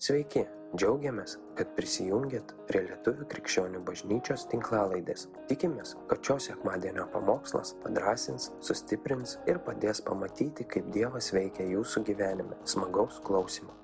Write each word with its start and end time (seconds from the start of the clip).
Sveiki, 0.00 0.46
džiaugiamės, 0.80 1.34
kad 1.58 1.74
prisijungiat 1.76 2.54
prie 2.70 2.80
Lietuvių 2.86 3.26
krikščionių 3.34 3.82
bažnyčios 3.84 4.46
tinklalaidės. 4.48 5.26
Tikimės, 5.50 5.92
kad 6.08 6.24
šios 6.24 6.46
sekmadienio 6.48 7.04
pamokslas 7.12 7.74
padrasins, 7.82 8.46
sustiprins 8.64 9.36
ir 9.44 9.60
padės 9.66 10.00
pamatyti, 10.06 10.64
kaip 10.72 10.88
Dievas 10.96 11.28
veikia 11.36 11.68
jūsų 11.74 12.04
gyvenime. 12.08 12.56
Smagaus 12.64 13.20
klausimų. 13.28 13.76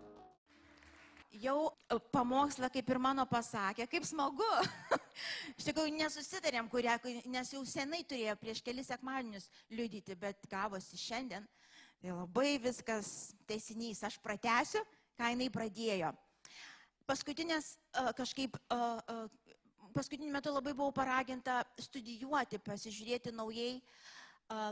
Jau 1.36 1.58
pamokslą 2.16 2.72
kaip 2.72 2.96
ir 2.96 3.04
mano 3.10 3.28
pasakė, 3.28 3.84
kaip 3.84 4.08
smagu. 4.08 4.48
Iš 5.60 5.68
tikrųjų 5.68 5.98
nesusitarėm, 6.00 6.72
kurią, 6.72 6.96
nes 7.28 7.52
jau 7.52 7.60
senai 7.68 8.06
turėjo 8.08 8.40
prieš 8.40 8.64
kelis 8.64 8.88
sekmadienius 8.88 9.52
liudyti, 9.68 10.16
bet 10.16 10.48
gavosi 10.48 10.96
šiandien. 10.96 11.44
Tai 12.00 12.22
labai 12.22 12.56
viskas 12.56 13.34
teisinys, 13.44 14.00
aš 14.08 14.16
pratęsiu 14.24 14.80
ką 15.16 15.32
jinai 15.32 15.48
pradėjo. 15.52 16.12
Paskutinės 17.06 17.76
kažkaip, 18.18 18.56
paskutiniu 19.94 20.32
metu 20.34 20.52
labai 20.52 20.74
buvau 20.74 20.92
paraginta 20.94 21.60
studijuoti, 21.80 22.58
pasižiūrėti 22.62 23.32
naujai 23.34 23.76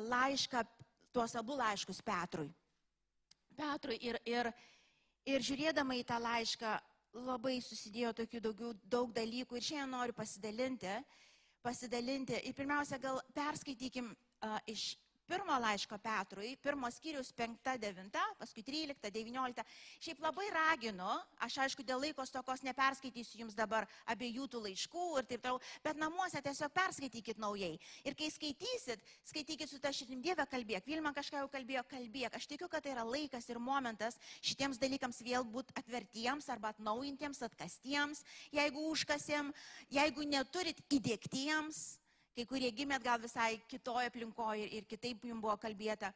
laišką, 0.08 0.64
tuos 1.14 1.34
abu 1.38 1.56
laiškus 1.58 2.02
Petrui. 2.02 2.50
Petrui 3.54 4.00
ir, 4.02 4.18
ir, 4.26 4.50
ir 5.30 5.46
žiūrėdama 5.46 5.94
į 6.00 6.04
tą 6.08 6.18
laišką 6.22 6.74
labai 7.22 7.60
susidėjo 7.62 8.12
tokių 8.18 8.40
daugiau, 8.48 8.72
daug 8.90 9.12
dalykų 9.14 9.58
ir 9.58 9.66
šiandien 9.68 9.94
noriu 9.94 10.16
pasidalinti. 10.16 10.98
pasidalinti. 11.62 12.34
Ir 12.44 12.52
pirmiausia, 12.52 12.98
gal 12.98 13.20
perskaitykim 13.32 14.10
uh, 14.10 14.58
iš 14.66 14.96
pirmo 15.28 15.56
laiško 15.60 15.98
Petrui, 16.02 16.55
pirmo 16.62 16.91
skyrius 16.92 17.33
5-9, 17.37 18.10
paskui 18.38 18.64
13-19. 18.66 19.64
Šiaip 20.05 20.20
labai 20.23 20.47
raginu, 20.55 21.09
aš 21.45 21.59
aišku 21.64 21.84
dėl 21.87 22.02
laikos 22.05 22.33
tokos 22.34 22.64
neperskaitysiu 22.66 23.42
jums 23.45 23.56
dabar 23.56 23.88
abiejų 24.10 24.48
tų 24.52 24.62
laiškų 24.66 25.06
ir 25.20 25.28
taip 25.31 25.44
toliau, 25.47 25.61
bet 25.84 26.00
namuose 26.00 26.42
tiesiog 26.44 26.72
perskaitykit 26.77 27.41
naujai. 27.42 27.78
Ir 28.05 28.19
kai 28.19 28.31
skaitysit, 28.33 29.03
skaitykit 29.31 29.70
su 29.70 29.81
ta 29.81 29.92
šitim 29.94 30.22
Dieve 30.25 30.47
kalbėk. 30.50 30.86
Vilma 30.89 31.14
kažką 31.16 31.42
jau 31.42 31.50
kalbėjo, 31.53 31.84
kalbėk. 31.91 32.36
Aš 32.36 32.48
tikiu, 32.50 32.69
kad 32.69 32.84
tai 32.84 32.94
yra 32.94 33.06
laikas 33.09 33.48
ir 33.48 33.61
momentas 33.62 34.20
šitiems 34.44 34.81
dalykams 34.83 35.22
vėl 35.25 35.48
būti 35.48 35.75
atvertiems 35.81 36.48
arba 36.53 36.75
atnaujintiems, 36.75 37.42
atkastiems, 37.48 38.25
jeigu 38.53 38.88
užkasėm, 38.92 39.53
jeigu 39.92 40.28
neturit 40.28 40.81
įdėktiems 40.92 41.84
kai 42.34 42.46
kurie 42.50 42.70
gimėt 42.74 43.04
gal 43.04 43.20
visai 43.22 43.56
kitoje 43.70 44.10
aplinkoje 44.10 44.66
ir 44.78 44.86
kitaip 44.90 45.24
jums 45.28 45.42
buvo 45.42 45.56
kalbėta. 45.60 46.10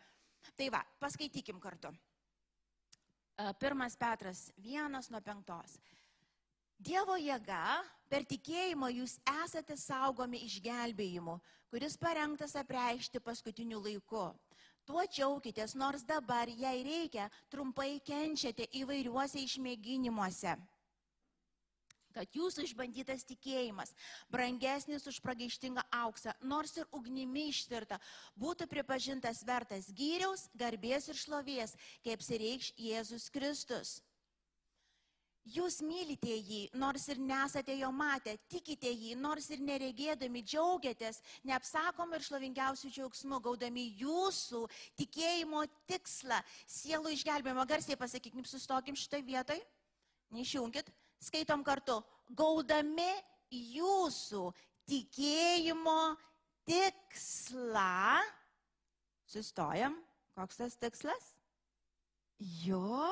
Tai 0.58 0.68
va, 0.74 0.82
paskaitykim 1.02 1.60
kartu. 1.62 1.92
E, 3.38 3.52
pirmas 3.60 3.96
Petras, 3.96 4.48
vienas 4.56 5.10
nuo 5.10 5.20
penktos. 5.22 5.78
Dievo 6.78 7.16
jėga, 7.18 7.82
per 8.10 8.26
tikėjimą 8.26 8.90
jūs 8.94 9.16
esate 9.42 9.76
saugomi 9.76 10.44
išgelbėjimu, 10.46 11.38
kuris 11.70 11.98
parengtas 11.98 12.54
apreikšti 12.58 13.22
paskutiniu 13.22 13.80
laiku. 13.82 14.28
Tuo 14.86 15.02
džiaukitės, 15.04 15.74
nors 15.76 16.06
dabar, 16.06 16.48
jei 16.48 16.84
reikia, 16.86 17.26
trumpai 17.52 17.98
kenčiate 18.06 18.70
įvairiuose 18.80 19.42
išmėginimuose 19.42 20.54
kad 22.18 22.34
jūsų 22.34 22.66
išbandytas 22.66 23.24
tikėjimas, 23.28 23.94
brangesnis 24.32 25.06
už 25.10 25.20
pragaištingą 25.22 25.86
auksą, 26.02 26.34
nors 26.42 26.74
ir 26.80 26.90
ugnimi 26.90 27.48
ištirta, 27.52 28.00
būtų 28.38 28.66
pripažintas 28.70 29.44
vertas 29.46 29.92
gyriaus, 29.94 30.48
garbės 30.58 31.08
ir 31.12 31.22
šlovės, 31.22 31.78
kaip 32.06 32.24
sireikš 32.26 32.74
Jėzus 32.78 33.30
Kristus. 33.30 33.98
Jūs 35.48 35.78
mylite 35.80 36.34
jį, 36.34 36.66
nors 36.76 37.06
ir 37.08 37.20
nesate 37.24 37.72
jo 37.78 37.88
matę, 37.94 38.34
tikite 38.52 38.90
jį, 38.90 39.14
nors 39.16 39.46
ir 39.54 39.62
neregėdami 39.64 40.42
džiaugiatės, 40.44 41.22
neapsakom 41.48 42.12
ir 42.12 42.26
šlovingiausių 42.26 42.90
džiaugsmų, 42.92 43.38
gaudami 43.46 43.86
jūsų 44.02 44.66
tikėjimo 45.00 45.64
tikslą, 45.88 46.42
sielų 46.68 47.14
išgelbėjimo. 47.16 47.64
Garsiai 47.70 47.96
pasakykim, 47.96 48.44
sustokim 48.44 48.98
šitoje 48.98 49.24
vietoje, 49.24 49.64
neišjungit 50.36 50.92
skaitom 51.22 51.64
kartu, 51.66 51.98
gaudami 52.30 53.10
jūsų 53.50 54.48
tikėjimo 54.88 56.00
tikslą. 56.68 58.20
Sustojam. 59.28 59.98
Koks 60.38 60.60
tas 60.60 60.76
tikslas? 60.78 61.32
Jo. 62.38 63.10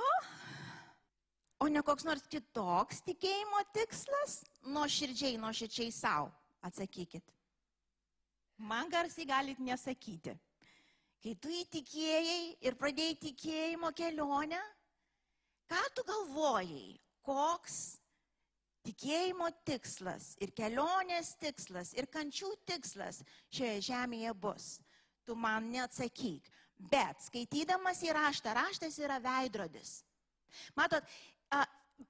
O 1.59 1.69
ne 1.73 1.81
koks 1.83 2.05
nors 2.07 2.27
kitoks 2.31 3.01
tikėjimo 3.07 3.63
tikslas? 3.75 4.43
Nuoširdžiai, 4.71 5.39
nuoširdžiai 5.41 5.93
savo. 5.95 6.31
Atsakykit. 6.67 7.25
Man 8.57 8.89
garsiai 8.93 9.27
galit 9.29 9.59
nesakyti. 9.61 10.37
Kai 11.23 11.35
tu 11.43 11.51
įtikėjai 11.51 12.41
ir 12.63 12.77
pradėjai 12.79 13.17
tikėjimo 13.25 13.91
kelionę, 13.97 14.61
ką 15.67 15.83
tu 15.97 16.05
galvojai? 16.07 16.95
Koks 17.27 17.79
tikėjimo 18.87 19.49
tikslas 19.67 20.35
ir 20.43 20.53
kelionės 20.57 21.35
tikslas 21.43 21.93
ir 21.99 22.07
kančių 22.13 22.53
tikslas 22.69 23.23
šioje 23.51 23.83
žemėje 23.91 24.35
bus. 24.39 24.77
Tu 25.27 25.35
man 25.35 25.67
neatsakyk. 25.73 26.47
Bet 26.77 27.25
skaitydamas 27.25 28.03
į 28.05 28.13
raštą, 28.15 28.53
raštas 28.55 28.99
yra 29.01 29.17
veidrodis. 29.23 30.03
Matot, 30.77 31.03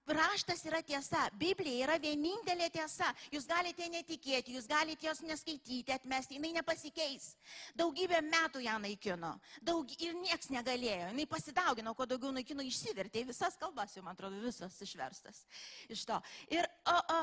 raštas 0.07 0.63
yra 0.67 0.81
tiesa, 0.87 1.27
Biblija 1.39 1.87
yra 1.87 1.97
vienintelė 2.03 2.69
tiesa. 2.75 3.09
Jūs 3.35 3.47
galite 3.49 3.87
netikėti, 3.91 4.55
jūs 4.57 4.69
galite 4.71 5.07
jos 5.07 5.23
neskaityti, 5.27 5.95
atmesti, 5.95 6.39
jinai 6.39 6.53
nepasikeis. 6.57 7.33
Daugybę 7.79 8.21
metų 8.27 8.63
ją 8.67 8.77
naikino 8.83 9.35
daug, 9.63 9.91
ir 10.03 10.15
nieks 10.19 10.51
negalėjo. 10.55 11.11
Jinai 11.13 11.27
pasidaugino, 11.31 11.95
kuo 11.95 12.07
daugiau 12.09 12.35
naikino, 12.35 12.67
išsivertė 12.67 13.27
visas 13.29 13.59
kalbas, 13.61 13.97
jau 13.97 14.05
man 14.07 14.17
atrodo, 14.17 14.41
visas 14.43 14.79
išverstas 14.83 15.45
iš 15.93 16.07
to. 16.09 16.21
Ir 16.55 16.67
o, 16.87 16.97
o, 17.19 17.21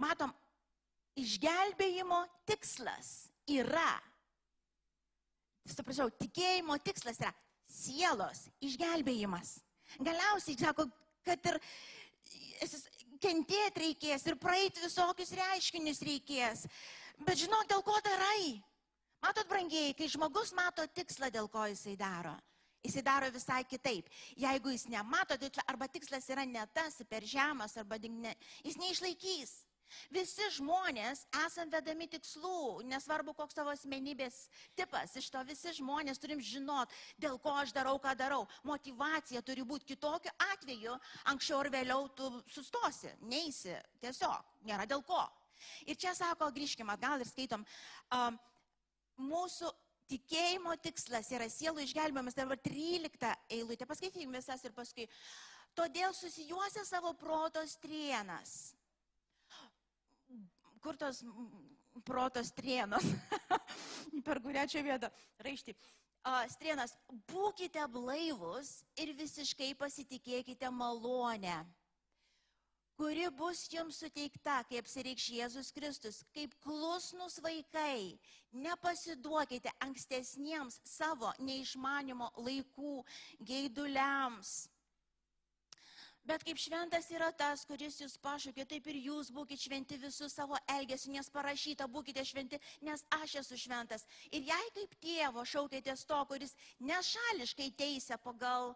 matom, 0.00 0.32
išgelbėjimo 1.20 2.22
tikslas 2.48 3.12
yra, 3.50 3.92
suprašau, 5.68 6.10
tikėjimo 6.20 6.78
tikslas 6.84 7.20
yra 7.22 7.32
sielos 7.72 8.46
išgelbėjimas. 8.64 9.56
Galiausiai, 10.00 10.56
sako, 10.60 10.86
kad 11.26 11.44
ir 11.48 11.58
kentėti 13.22 13.84
reikės 13.86 14.26
ir 14.26 14.38
praeiti 14.40 14.82
visokius 14.82 15.32
reiškinius 15.38 16.02
reikės. 16.06 16.66
Bet 17.22 17.38
žinok, 17.44 17.68
dėl 17.70 17.82
ko 17.86 17.98
darai? 18.04 18.58
Matot, 19.22 19.46
brangiai, 19.46 19.94
kai 19.94 20.08
žmogus 20.10 20.50
mato 20.56 20.82
tikslą, 20.90 21.30
dėl 21.30 21.46
ko 21.50 21.68
jisai 21.70 21.94
daro, 21.98 22.32
jisai 22.82 23.04
daro 23.06 23.28
visai 23.30 23.60
kitaip. 23.70 24.08
Jeigu 24.34 24.72
jis 24.74 24.88
nemato, 24.90 25.36
tai 25.38 25.66
arba 25.70 25.86
tikslas 25.86 26.26
yra 26.34 26.42
ne 26.48 26.64
tas, 26.74 26.98
per 27.08 27.22
žemas, 27.22 27.76
arba 27.78 28.00
ne, 28.02 28.34
jis 28.66 28.80
neišlaikys. 28.82 29.52
Visi 30.12 30.48
žmonės 30.56 31.24
esam 31.44 31.70
vedami 31.72 32.08
tikslų, 32.10 32.82
nesvarbu 32.90 33.34
koks 33.38 33.56
tavo 33.56 33.72
asmenybės 33.72 34.46
tipas, 34.78 35.16
iš 35.16 35.30
to 35.32 35.42
visi 35.48 35.74
žmonės 35.78 36.20
turim 36.22 36.40
žinot, 36.42 36.92
dėl 37.20 37.38
ko 37.42 37.54
aš 37.62 37.74
darau, 37.76 37.98
ką 38.02 38.14
darau. 38.18 38.46
Motivacija 38.68 39.42
turi 39.42 39.64
būti 39.66 39.92
kitokiu 39.94 40.32
atveju, 40.52 40.96
anksčiau 41.32 41.62
ar 41.62 41.70
vėliau 41.72 42.08
tu 42.16 42.30
sustosi, 42.50 43.12
neįsi, 43.28 43.76
tiesiog, 44.02 44.52
nėra 44.68 44.88
dėl 44.88 45.04
ko. 45.06 45.22
Ir 45.86 45.96
čia 45.98 46.14
sako, 46.18 46.50
grįžkime 46.54 46.94
atgal 46.94 47.22
ir 47.22 47.28
skaitom, 47.30 47.64
um, 48.16 48.38
mūsų 49.30 49.70
tikėjimo 50.10 50.74
tikslas 50.82 51.30
yra 51.32 51.48
sielų 51.50 51.86
išgelbėjimas, 51.86 52.36
dabar 52.36 52.60
13 52.60 53.32
eilutė, 53.56 53.88
paskaitykim 53.88 54.34
visas 54.34 54.64
ir 54.66 54.74
paskui. 54.76 55.08
Todėl 55.78 56.12
susijuosia 56.12 56.84
savo 56.84 57.14
protos 57.16 57.78
trienas 57.80 58.74
kur 60.82 60.98
tos 60.98 61.22
protos 62.04 62.50
trienos, 62.52 63.04
per 64.26 64.40
kurią 64.42 64.66
čia 64.68 64.82
vietą 64.84 65.10
raišti. 65.42 65.74
Strienas, 66.52 66.94
būkite 67.30 67.82
blaivus 67.90 68.82
ir 68.94 69.10
visiškai 69.18 69.72
pasitikėkite 69.78 70.70
malonę, 70.70 71.56
kuri 72.94 73.26
bus 73.34 73.64
jums 73.72 73.98
suteikta, 73.98 74.60
kaip 74.68 74.84
apsireikš 74.84 75.26
Jėzus 75.34 75.72
Kristus, 75.74 76.20
kaip 76.36 76.54
klusnus 76.62 77.40
vaikai. 77.42 78.20
Nepasiduokite 78.54 79.72
ankstesniems 79.82 80.78
savo 80.86 81.32
neišmanimo 81.42 82.30
laikų 82.38 83.00
geiduliams 83.42 84.68
Bet 86.22 86.44
kaip 86.46 86.58
šventas 86.62 87.08
yra 87.10 87.32
tas, 87.34 87.64
kuris 87.66 87.96
jūs 87.98 88.14
pašaukė, 88.22 88.62
taip 88.70 88.86
ir 88.92 88.98
jūs 89.08 89.32
būkite 89.34 89.64
šventi 89.64 89.96
visų 89.98 90.28
savo 90.30 90.58
elgesiu, 90.70 91.10
nes 91.10 91.30
parašyta, 91.34 91.88
būkite 91.90 92.22
šventi, 92.24 92.60
nes 92.86 93.02
aš 93.18 93.40
esu 93.40 93.58
šventas. 93.58 94.06
Ir 94.30 94.46
jei 94.46 94.68
kaip 94.76 94.94
tėvo 95.02 95.42
šaukėtės 95.42 96.04
to, 96.06 96.20
kuris 96.30 96.54
nešališkai 96.78 97.72
teisė 97.74 98.20
pagal 98.22 98.70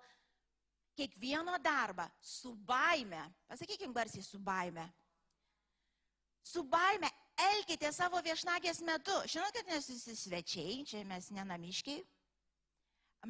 kiekvieno 0.99 1.55
darbą 1.63 2.09
su 2.19 2.51
baime, 2.67 3.23
pasakykim 3.47 3.95
garsiai 3.95 4.27
su 4.27 4.41
baime, 4.43 4.89
su 6.43 6.65
baime 6.67 7.13
elkite 7.53 7.93
savo 7.95 8.19
viešnagės 8.27 8.83
metu. 8.89 9.15
Žinot, 9.31 9.55
kad 9.55 9.71
mes 9.71 9.87
visi 9.93 10.17
svečiai, 10.19 10.81
čia 10.89 11.05
mes 11.07 11.31
nenamiškiai, 11.37 12.03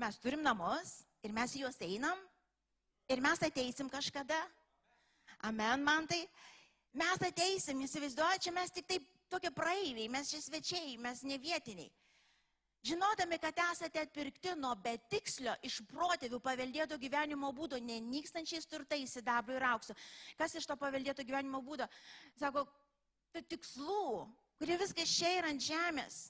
mes 0.00 0.18
turim 0.24 0.40
namus 0.46 1.02
ir 1.26 1.36
mes 1.36 1.52
juos 1.58 1.76
einam 1.84 2.16
ir 3.08 3.22
mes 3.22 3.42
ateisim 3.42 3.88
kažkada. 3.88 4.38
Amen, 5.44 5.82
man 5.84 6.06
tai. 6.06 6.22
Mes 6.96 7.20
ateisim, 7.20 7.82
įsivaizduoju, 7.84 8.40
čia 8.40 8.52
mes 8.56 8.72
tik 8.72 8.86
taip 8.88 9.06
tokie 9.28 9.50
praeiviai, 9.52 10.08
mes 10.08 10.30
čia 10.32 10.40
svečiai, 10.40 10.96
mes 11.02 11.20
ne 11.28 11.36
vietiniai. 11.38 11.90
Žinodami, 12.86 13.38
kad 13.42 13.58
esate 13.72 14.00
atpirkti 14.00 14.52
nuo 14.56 14.70
betikslio 14.78 15.56
iš 15.66 15.80
protėvių 15.90 16.38
paveldėto 16.40 16.98
gyvenimo 17.02 17.50
būdo, 17.56 17.80
nenykstančiais 17.82 18.68
turtais, 18.70 19.16
sidabru 19.16 19.56
ir 19.58 19.66
auksu. 19.66 19.96
Kas 20.38 20.54
iš 20.54 20.68
to 20.70 20.76
paveldėto 20.78 21.24
gyvenimo 21.26 21.60
būdo? 21.66 21.88
Sako, 22.38 22.62
tai 23.34 23.42
tikslų, 23.42 24.26
kurie 24.60 24.78
viskas 24.80 25.16
čia 25.18 25.32
yra 25.40 25.50
ant 25.50 25.66
žemės, 25.66 26.20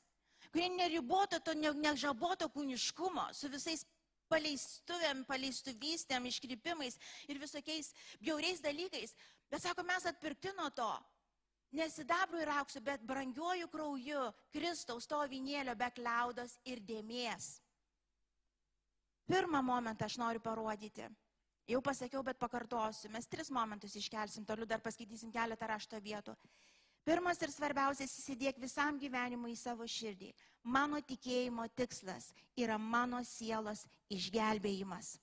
kurie 0.48 0.70
neriboto 0.72 1.42
to 1.44 1.52
nežaboto 1.54 2.48
kūniškumo, 2.54 3.28
su 3.36 3.52
visais 3.52 3.84
paleistuvėm, 4.30 5.24
paleistuvystėm, 5.28 6.28
iškrypimais 6.30 6.98
ir 7.30 7.40
visokiais 7.42 7.92
bjauriais 8.20 8.62
dalykais. 8.64 9.14
Bet 9.50 9.62
sako, 9.62 9.84
mes 9.86 10.06
atpirkti 10.08 10.54
nuo 10.58 10.70
to. 10.74 10.90
Nesidabru 11.76 12.40
ir 12.40 12.50
auksu, 12.54 12.80
bet 12.80 13.02
brangiuoju 13.04 13.68
krauju 13.68 14.24
Kristaus 14.54 15.06
to 15.10 15.18
vinėlio 15.30 15.74
be 15.76 15.88
kliaudos 15.94 16.56
ir 16.64 16.80
dėmės. 16.80 17.56
Pirmą 19.26 19.62
momentą 19.66 20.06
aš 20.06 20.16
noriu 20.22 20.40
parodyti. 20.40 21.08
Jau 21.66 21.80
pasakiau, 21.82 22.22
bet 22.22 22.38
pakartosiu. 22.38 23.10
Mes 23.10 23.26
tris 23.26 23.50
momentus 23.50 23.96
iškelsim, 23.98 24.46
toliau 24.46 24.68
dar 24.70 24.82
paskaitysim 24.82 25.32
keletą 25.34 25.66
rašto 25.66 25.98
vietų. 25.98 26.36
Pirmas 27.06 27.42
ir 27.42 27.50
svarbiausias 27.50 28.14
įsidėk 28.20 28.60
visam 28.62 28.98
gyvenimui 29.02 29.52
į 29.54 29.58
savo 29.58 29.86
širdį. 29.86 30.30
Mano 30.66 30.98
tikėjimo 30.98 31.68
tikslas 31.78 32.32
yra 32.58 32.74
mano 32.74 33.20
sielos 33.22 33.84
išgelbėjimas. 34.10 35.14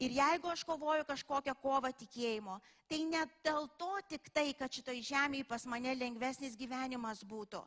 Ir 0.00 0.12
jeigu 0.16 0.48
aš 0.52 0.62
kovoju 0.68 1.04
kažkokią 1.08 1.54
kovą 1.60 1.90
tikėjimo, 1.96 2.58
tai 2.88 3.02
ne 3.08 3.22
dėl 3.44 3.68
to 3.80 3.90
tik 4.08 4.30
tai, 4.32 4.52
kad 4.56 4.72
šitoj 4.72 5.00
žemėje 5.04 5.48
pas 5.48 5.64
mane 5.68 5.92
lengvesnis 5.96 6.56
gyvenimas 6.56 7.20
būtų. 7.24 7.60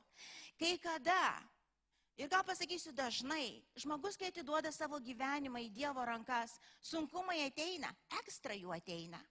Kai 0.61 0.75
kada, 0.81 1.21
ir 2.17 2.29
gal 2.31 2.45
pasakysiu 2.47 2.93
dažnai, 2.95 3.61
žmogus, 3.77 4.17
kai 4.17 4.29
atiduoda 4.33 4.71
savo 4.73 4.99
gyvenimą 5.01 5.61
į 5.65 5.71
Dievo 5.77 6.05
rankas, 6.05 6.57
sunkumai 6.81 7.41
ateina, 7.45 7.93
ekstra 8.21 8.57
jų 8.57 8.73
ateina. 8.77 9.21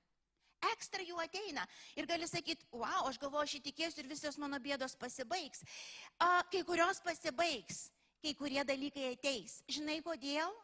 Ekstra 0.72 1.04
jų 1.04 1.18
ateina. 1.22 1.66
Ir 1.98 2.08
gali 2.10 2.28
sakyti, 2.30 2.66
wow, 2.72 3.08
aš 3.08 3.18
galvoju, 3.22 3.48
aš 3.48 3.56
įtikėsiu 3.60 4.04
ir 4.04 4.10
visos 4.10 4.38
mano 4.40 4.60
bėdos 4.62 4.96
pasibaigs. 5.00 5.64
A, 6.18 6.44
kai 6.52 6.62
kurios 6.66 7.02
pasibaigs, 7.04 7.88
kai 8.22 8.34
kurie 8.38 8.62
dalykai 8.64 9.12
ateis. 9.12 9.60
Žinai 9.68 10.00
kodėl? 10.04 10.54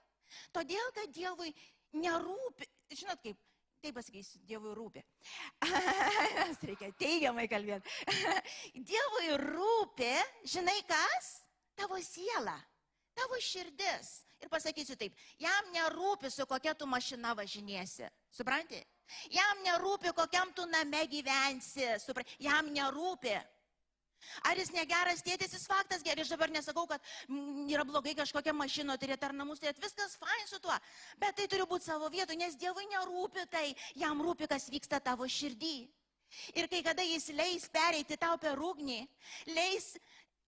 Todėl, 0.54 0.92
kad 0.94 1.10
Dievui 1.14 1.50
nerūpi, 1.98 2.68
žinot 2.94 3.20
kaip, 3.24 3.38
taip 3.82 3.96
pasakysiu, 3.96 4.40
Dievui 4.46 4.74
rūpi. 4.76 5.02
Nes 6.38 6.64
reikia 6.70 6.92
teigiamai 7.00 7.48
kalbėti. 7.50 7.90
Dievui 8.92 9.36
rūpi, 9.42 10.12
žinai 10.54 10.78
kas? 10.88 11.32
Tavo 11.78 11.98
siela, 12.04 12.58
tavo 13.16 13.38
širdis. 13.40 14.20
Ir 14.40 14.48
pasakysiu 14.52 14.96
taip, 14.96 15.16
jam 15.40 15.68
nerūpi, 15.74 16.30
su 16.32 16.46
kokia 16.48 16.72
tu 16.76 16.86
mašina 16.88 17.34
važinėsi. 17.36 18.08
Supranti? 18.32 18.80
Jam 19.32 19.64
nerūpi, 19.66 20.12
kokiam 20.16 20.52
tu 20.56 20.66
name 20.70 21.06
gyvensi. 21.10 21.86
Supranti? 22.02 22.36
Jam 22.44 22.70
nerūpi. 22.74 23.38
Ar 24.44 24.58
jis 24.60 24.70
negeras 24.74 25.22
tėtis, 25.24 25.54
jis 25.56 25.66
faktas 25.68 26.02
gerai, 26.04 26.24
aš 26.24 26.32
dabar 26.34 26.50
nesakau, 26.52 26.84
kad 26.88 27.04
yra 27.72 27.86
blogai 27.88 28.12
kažkokią 28.18 28.52
mašiną 28.56 28.96
turėti 29.00 29.26
ar 29.26 29.32
namus 29.36 29.62
turėti, 29.62 29.80
viskas 29.80 30.18
fain 30.20 30.44
su 30.48 30.60
tuo, 30.60 30.76
bet 31.22 31.38
tai 31.38 31.46
turi 31.48 31.64
būti 31.68 31.88
savo 31.88 32.10
vietoje, 32.12 32.38
nes 32.40 32.58
Dievui 32.60 32.84
nerūpi 32.92 33.46
tai, 33.52 33.70
jam 33.96 34.20
rūpi, 34.20 34.48
kas 34.50 34.68
vyksta 34.72 35.00
tavo 35.04 35.24
širdį. 35.24 35.88
Ir 36.54 36.68
kai 36.70 36.82
kada 36.86 37.02
jis 37.02 37.30
leis 37.34 37.66
pereiti 37.72 38.18
tau 38.20 38.36
per 38.38 38.60
ugnį, 38.60 39.00
leis 39.50 39.94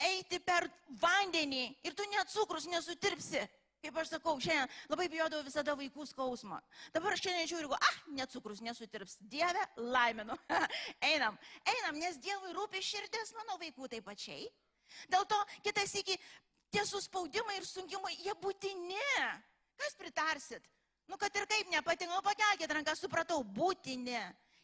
eiti 0.02 0.38
per 0.42 0.68
vandenį 1.00 1.64
ir 1.82 1.96
tu 1.98 2.06
net 2.12 2.30
cukrus 2.30 2.68
nesutirpsi, 2.70 3.42
Kaip 3.82 3.96
aš 3.98 4.12
sakau, 4.12 4.36
šiandien 4.38 4.70
labai 4.92 5.08
bijodavau 5.10 5.42
visada 5.42 5.74
vaikų 5.78 6.04
skausmo. 6.06 6.60
Dabar 6.94 7.16
šiandien 7.18 7.48
žiūriu, 7.50 7.72
ah, 7.74 7.96
necukrus 8.14 8.60
nesutirps. 8.62 9.16
Dieve, 9.32 9.64
laiminu. 9.76 10.36
einam, 11.10 11.38
einam, 11.66 11.98
nes 11.98 12.20
Dievui 12.22 12.54
rūpi 12.54 12.82
širdis 12.86 13.34
mano 13.40 13.58
vaikų 13.58 13.90
taip 13.90 14.06
pačiai. 14.06 14.46
Dėl 15.10 15.26
to 15.26 15.40
kitas 15.66 15.96
iki 15.98 16.14
tie 16.70 16.84
suspaudimai 16.86 17.58
ir 17.58 17.66
sunkimai, 17.66 18.14
jie 18.22 18.36
būtini. 18.38 19.02
Kas 19.82 19.98
pritarsit? 19.98 20.62
Nu, 21.10 21.18
kad 21.18 21.34
ir 21.34 21.48
kaip 21.50 21.74
nepatinka, 21.74 22.14
nu, 22.14 22.22
pakelkite 22.22 22.78
ranką, 22.78 22.94
supratau, 22.96 23.42
būtini 23.42 24.20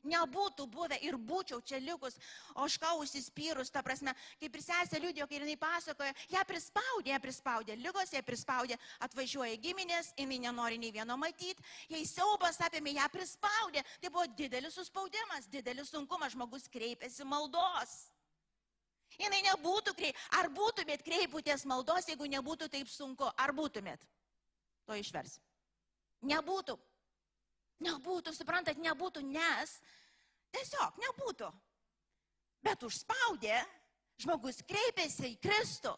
nebūtų 0.09 0.67
buvę 0.73 0.99
ir 1.05 1.17
būčiau 1.21 1.61
čia 1.65 1.81
likus, 1.83 2.19
oška 2.59 2.95
užsispyrus, 3.03 3.71
ta 3.71 3.83
prasme, 3.87 4.15
kaip 4.41 4.59
ir 4.59 4.65
sesė 4.65 5.01
liūdėjo, 5.03 5.29
kai 5.29 5.41
jinai 5.41 5.57
pasakoja, 5.61 6.17
ją 6.35 6.45
prispaudė, 6.49 7.13
ją 7.13 7.21
prispaudė, 7.23 7.79
lygos 7.79 8.13
ją 8.17 8.23
prispaudė, 8.27 8.79
atvažiuoja 9.07 9.57
giminės, 9.63 10.13
jinai 10.19 10.41
nenori 10.49 10.81
nei 10.83 10.93
vieno 10.95 11.19
matyti, 11.21 11.65
jai 11.93 12.05
siaubas 12.09 12.61
apėmė, 12.67 12.97
ją 12.99 13.09
prispaudė, 13.13 13.85
tai 14.03 14.13
buvo 14.13 14.27
didelis 14.39 14.79
suspaudimas, 14.79 15.51
didelis 15.53 15.93
sunkumas, 15.95 16.35
žmogus 16.37 16.69
kreipėsi 16.73 17.27
maldos. 17.29 17.99
Jinai 19.19 19.41
nebūtų 19.47 19.95
kreip, 19.99 20.19
ar 20.39 20.51
būtumėt 20.55 21.03
kreiputės 21.03 21.65
maldos, 21.67 22.07
jeigu 22.11 22.29
nebūtų 22.31 22.69
taip 22.71 22.91
sunku, 22.93 23.27
ar 23.41 23.55
būtumėt? 23.57 24.05
To 24.87 24.97
išvers. 24.99 25.39
Nebūtų. 26.29 26.77
Nebūtų, 27.85 28.35
suprantat, 28.35 28.79
nebūtų, 28.83 29.23
nes 29.31 29.77
tiesiog 30.55 30.99
nebūtų. 31.05 31.49
Bet 32.65 32.83
užspaudė, 32.87 33.61
žmogus 34.21 34.61
kreipėsi 34.67 35.33
į 35.33 35.39
Kristų, 35.43 35.95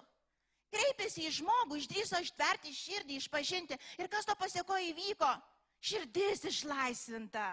kreipėsi 0.70 1.25
į 1.26 1.32
žmogų, 1.41 1.81
išdryso 1.81 2.20
ištverti 2.20 2.75
širdį, 2.76 3.17
išpažinti. 3.20 3.79
Ir 3.99 4.11
kas 4.12 4.29
to 4.29 4.37
pasiekojo 4.38 4.93
įvyko? 4.93 5.31
Širdis 5.81 6.44
išlaisvinta. 6.50 7.49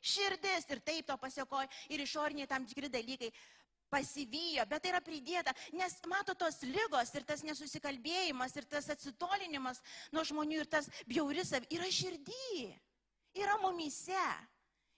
Širdis 0.00 0.64
ir 0.72 0.80
taip 0.86 1.06
to 1.08 1.16
pasiekojo 1.20 1.68
ir 1.92 2.02
išoriniai 2.04 2.48
tam 2.48 2.64
tikri 2.68 2.88
dalykai 2.88 3.30
pasivijo, 3.90 4.64
bet 4.66 4.82
tai 4.82 4.90
yra 4.90 5.00
pridėta, 5.04 5.52
nes 5.76 5.94
mato 6.10 6.34
tos 6.34 6.58
lygos 6.66 7.12
ir 7.14 7.26
tas 7.28 7.44
nesusikalbėjimas 7.46 8.56
ir 8.58 8.66
tas 8.70 8.88
atsitolinimas 8.90 9.78
nuo 10.14 10.24
žmonių 10.26 10.64
ir 10.64 10.70
tas 10.70 10.90
bjauris 11.06 11.52
yra 11.54 11.90
širdį 11.92 12.72
yra 13.36 13.58
mumise. 13.62 14.26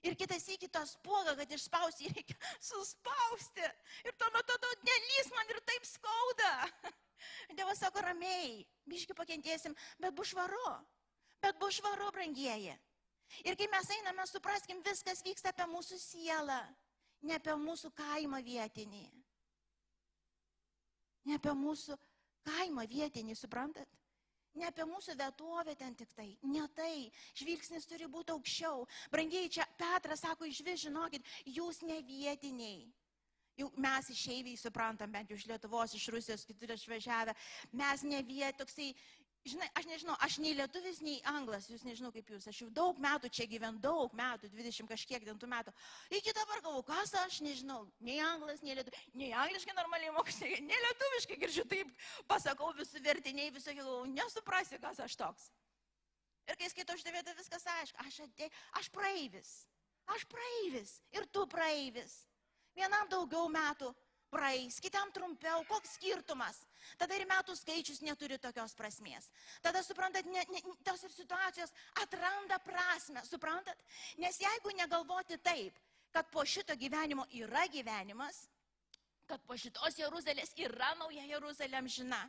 Ir 0.06 0.14
kitas 0.18 0.44
į 0.46 0.58
kitos 0.62 0.94
puoga, 1.02 1.34
kad 1.38 1.50
išspausti, 1.50 2.10
reikia 2.14 2.36
suspausti. 2.62 3.66
Ir 4.06 4.14
tuo 4.18 4.28
metu 4.34 4.54
tu 4.62 4.70
nelys 4.86 5.30
man 5.34 5.50
ir 5.50 5.58
taip 5.66 5.88
skauda. 5.88 6.52
Dievas 7.58 7.82
sako 7.82 8.04
ramiai, 8.06 8.62
biški 8.86 9.16
pakentėsim, 9.18 9.74
bet 9.98 10.14
bus 10.14 10.30
švaru. 10.30 10.70
Bet 11.42 11.58
bus 11.58 11.80
švaru, 11.80 12.12
brangieji. 12.14 12.76
Ir 13.44 13.58
kai 13.58 13.66
mes 13.72 13.90
einame, 13.98 14.24
supraskim, 14.30 14.80
viskas 14.86 15.20
vyksta 15.26 15.50
apie 15.52 15.66
mūsų 15.68 15.98
sielą, 16.00 16.58
ne 17.26 17.36
apie 17.36 17.54
mūsų 17.58 17.90
kaimą 17.98 18.40
vietinį. 18.46 19.06
Ne 21.28 21.36
apie 21.36 21.52
mūsų 21.52 21.98
kaimą 22.48 22.86
vietinį, 22.88 23.36
suprantat? 23.36 23.98
Ne 24.58 24.66
apie 24.66 24.86
mūsų 24.88 25.14
vietovę 25.18 25.74
ten 25.78 25.94
tik 25.94 26.14
tai. 26.16 26.30
Ne 26.42 26.64
tai. 26.74 27.10
Žvilgsnis 27.38 27.86
turi 27.86 28.08
būti 28.10 28.34
aukščiau. 28.34 28.86
Brangiai, 29.12 29.50
čia 29.52 29.67
Petras 29.78 30.24
sako, 30.24 30.48
iš 30.48 30.62
vis 30.66 30.82
žinokit, 30.86 31.26
jūs 31.46 31.82
ne 31.86 32.00
vietiniai. 32.06 32.88
Jau 33.58 33.72
mes 33.82 34.10
išeiviai 34.14 34.58
suprantam, 34.58 35.10
bent 35.10 35.30
jau 35.30 35.38
iš 35.38 35.48
Lietuvos, 35.50 35.94
iš 35.98 36.04
Rusijos, 36.14 36.44
kitur 36.46 36.70
išvažiavę. 36.76 37.34
Mes 37.74 38.04
ne 38.06 38.20
viet, 38.22 38.54
toksai 38.60 38.92
žinai, 39.48 39.68
aš 39.78 39.86
nežinau, 39.88 40.16
aš 40.24 40.38
nei 40.42 40.54
lietuvis, 40.56 41.00
nei 41.04 41.18
anglas, 41.28 41.68
jūs 41.70 41.84
nežinau 41.86 42.10
kaip 42.14 42.30
jūs, 42.32 42.46
aš 42.50 42.62
jau 42.62 42.68
daug 42.74 42.98
metų 43.02 43.30
čia 43.34 43.46
gyvenu, 43.50 43.80
daug 43.82 44.14
metų, 44.16 44.50
20 44.54 44.90
kažkiek 44.90 45.24
dientų 45.26 45.50
metų. 45.50 45.74
Iki 46.18 46.34
dabar 46.36 46.62
galvoju, 46.64 46.86
kas 46.88 47.14
aš 47.22 47.40
nežinau, 47.44 47.80
nei 48.04 48.18
anglas, 48.24 48.62
nei 48.64 48.76
lietuvis, 48.78 49.06
nei 49.18 49.30
angliškai 49.44 49.76
normaliai 49.78 50.14
mokusi, 50.16 50.50
nei 50.66 50.82
lietuviškai 50.86 51.40
girdžiu 51.44 51.66
taip, 51.70 51.94
pasakau 52.30 52.72
visų 52.78 53.02
vertiniai, 53.04 53.54
visokie, 53.54 53.82
galvoju, 53.82 54.12
nesuprasi, 54.16 54.80
kas 54.82 55.02
aš 55.06 55.18
toks. 55.22 55.50
Ir 56.48 56.56
kai 56.56 56.70
skaitau 56.72 56.96
šitą 56.96 57.12
vietą, 57.12 57.34
viskas 57.36 57.66
aišku, 57.74 58.04
aš, 58.06 58.20
atė, 58.24 58.48
aš 58.80 58.90
praeivis, 58.94 59.54
aš 60.14 60.24
praeivis 60.32 60.98
ir 61.16 61.28
tu 61.32 61.44
praeivis. 61.50 62.22
Vienam 62.78 63.08
daugiau 63.10 63.48
metų, 63.52 63.90
praeis, 64.30 64.78
kitam 64.80 65.10
trumpiau, 65.12 65.64
koks 65.68 65.96
skirtumas. 65.96 66.60
Tada 67.00 67.16
ir 67.16 67.26
metų 67.28 67.56
skaičius 67.58 68.02
neturi 68.04 68.38
tokios 68.40 68.74
prasmės. 68.78 69.28
Tada, 69.64 69.82
suprantat, 69.84 70.28
ne, 70.28 70.44
ne, 70.52 70.62
tos 70.86 71.04
ir 71.04 71.12
situacijos 71.14 71.72
atranda 72.02 72.60
prasme, 72.64 73.24
suprantat? 73.28 73.80
Nes 74.22 74.40
jeigu 74.40 74.74
negalvoti 74.76 75.40
taip, 75.44 75.76
kad 76.14 76.28
po 76.32 76.44
šito 76.44 76.76
gyvenimo 76.78 77.26
yra 77.36 77.66
gyvenimas, 77.72 78.46
kad 79.28 79.42
po 79.46 79.56
šitos 79.60 79.98
Jeruzalės 80.00 80.54
yra 80.56 80.94
nauja 80.98 81.24
Jeruzalė 81.28 81.78
amžina. 81.78 82.20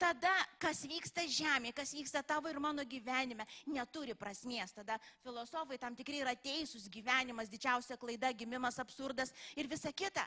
Tada, 0.00 0.32
kas 0.62 0.82
vyksta 0.90 1.24
žemė, 1.30 1.72
kas 1.76 1.94
vyksta 1.94 2.24
tavo 2.26 2.50
ir 2.50 2.58
mano 2.62 2.84
gyvenime, 2.84 3.46
neturi 3.70 4.16
prasmės. 4.18 4.74
Tada 4.74 4.98
filosofai 5.22 5.78
tam 5.78 5.96
tikrai 5.98 6.22
yra 6.24 6.34
teisūs, 6.34 6.88
gyvenimas, 6.92 7.50
didžiausia 7.52 7.98
klaida, 8.00 8.32
gimimas, 8.34 8.80
absurdas 8.82 9.30
ir 9.56 9.70
visa 9.70 9.92
kita. 9.94 10.26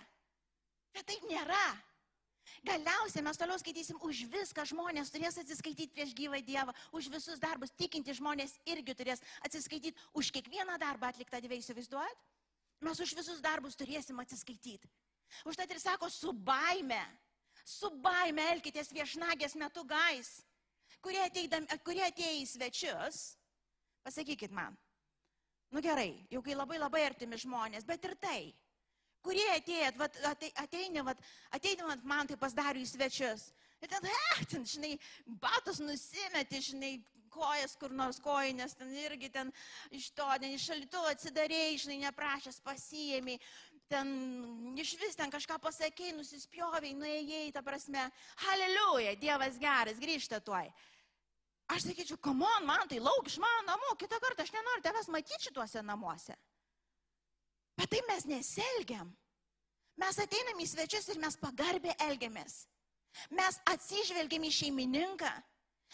Bet 0.95 1.07
taip 1.12 1.27
nėra. 1.27 1.65
Galiausiai 2.65 3.24
mes 3.25 3.38
toliau 3.38 3.57
skaitysim, 3.60 3.98
už 4.05 4.24
viską 4.31 4.63
žmonės 4.69 5.12
turės 5.13 5.38
atsiskaityti 5.41 5.93
prieš 5.93 6.13
gyvą 6.17 6.39
Dievą, 6.45 6.74
už 6.95 7.10
visus 7.13 7.41
darbus. 7.41 7.74
Tikinti 7.77 8.13
žmonės 8.15 8.55
irgi 8.69 8.95
turės 8.98 9.24
atsiskaityti 9.45 9.98
už 10.13 10.31
kiekvieną 10.34 10.77
darbą 10.81 11.10
atliktą 11.10 11.41
Dievą, 11.41 11.57
įsivaizduojat? 11.60 12.24
Mes 12.86 13.01
už 13.01 13.15
visus 13.17 13.41
darbus 13.41 13.77
turėsim 13.79 14.19
atsiskaityti. 14.22 14.89
Užtat 15.46 15.72
ir 15.72 15.79
sako, 15.82 16.10
su 16.10 16.34
baime, 16.34 17.01
su 17.65 17.89
baime 18.01 18.46
elkitės 18.55 18.91
viešnagės 18.96 19.55
metu 19.60 19.84
gais, 19.89 20.38
kurie, 21.01 21.22
ateidam, 21.25 21.65
kurie 21.86 22.03
atėjo 22.05 22.41
į 22.41 22.46
svečius. 22.50 23.24
Pasakykit 24.05 24.53
man. 24.53 24.75
Nu 25.74 25.82
gerai, 25.82 26.12
jau 26.29 26.44
kai 26.46 26.53
labai 26.55 26.77
labai 26.77 27.01
artimi 27.08 27.39
žmonės, 27.41 27.88
bet 27.89 28.05
ir 28.05 28.13
tai 28.22 28.53
kurie 29.25 29.46
atėjot, 29.55 29.98
vat, 30.00 30.17
ateini, 30.62 31.03
vat, 31.05 31.22
ateini 31.55 31.88
vat, 31.88 32.03
man 32.08 32.29
tai 32.29 32.38
pasidariu 32.39 32.86
į 32.86 32.91
svečius. 32.91 33.50
Ir 33.84 33.91
ten, 33.91 34.05
eh, 34.10 34.44
ten, 34.51 34.65
žinai, 34.70 34.94
batus 35.41 35.82
nusimeti, 35.84 36.62
žinai, 36.70 36.94
kojas 37.36 37.75
kur 37.80 37.94
nors 37.94 38.22
kojinės, 38.24 38.77
ten 38.80 38.96
irgi 38.96 39.30
ten 39.34 39.51
iš 39.92 40.10
to, 40.18 40.27
ten 40.42 40.56
iš 40.56 40.70
šalitų 40.72 41.04
atsidarėjai, 41.12 41.77
žinai, 41.84 42.00
neprašęs 42.08 42.62
pasijėmiai, 42.65 43.42
ten 43.92 44.10
iš 44.82 44.96
vis 45.01 45.20
ten 45.20 45.32
kažką 45.34 45.60
pasakėjai, 45.62 46.15
nusispjoviai, 46.18 46.96
nuėjai, 46.98 47.54
ta 47.54 47.63
prasme, 47.65 48.08
haleliuja, 48.48 49.15
Dievas 49.22 49.60
geras, 49.62 50.01
grįžta 50.01 50.42
tuoj. 50.44 50.72
Aš 51.74 51.88
sakyčiau, 51.88 52.18
komon, 52.22 52.65
man 52.65 52.86
tai 52.89 53.00
lauk 53.01 53.25
iš 53.25 53.39
mano 53.42 53.63
namų, 53.65 53.96
kitą 54.01 54.20
kartą 54.22 54.46
aš 54.46 54.54
nenoriu 54.54 54.86
tavęs 54.86 55.10
matyti 55.13 55.48
šituose 55.48 55.82
namuose. 55.86 56.36
Bet 57.75 57.89
tai 57.92 58.01
mes 58.08 58.27
neselgiam. 58.30 59.10
Mes 60.00 60.20
ateinam 60.20 60.60
į 60.62 60.68
svečius 60.70 61.10
ir 61.12 61.20
mes 61.24 61.38
pagarbė 61.39 61.96
elgiamės. 62.06 62.65
Mes 63.34 63.58
atsižvelgiam 63.72 64.44
į 64.46 64.51
šeimininką. 64.60 65.32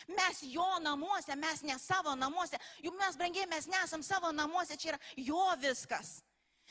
Mes 0.07 0.41
jo 0.49 0.67
namuose, 0.81 1.35
mes 1.35 1.61
ne 1.67 1.77
savo 1.79 2.15
namuose. 2.15 2.57
Juk 2.83 2.97
mes, 2.99 3.17
brangiai, 3.19 3.47
mes 3.49 3.67
nesam 3.69 4.03
savo 4.03 4.31
namuose, 4.31 4.77
čia 4.77 4.93
yra 4.93 4.99
jo 5.17 5.45
viskas. 5.61 6.21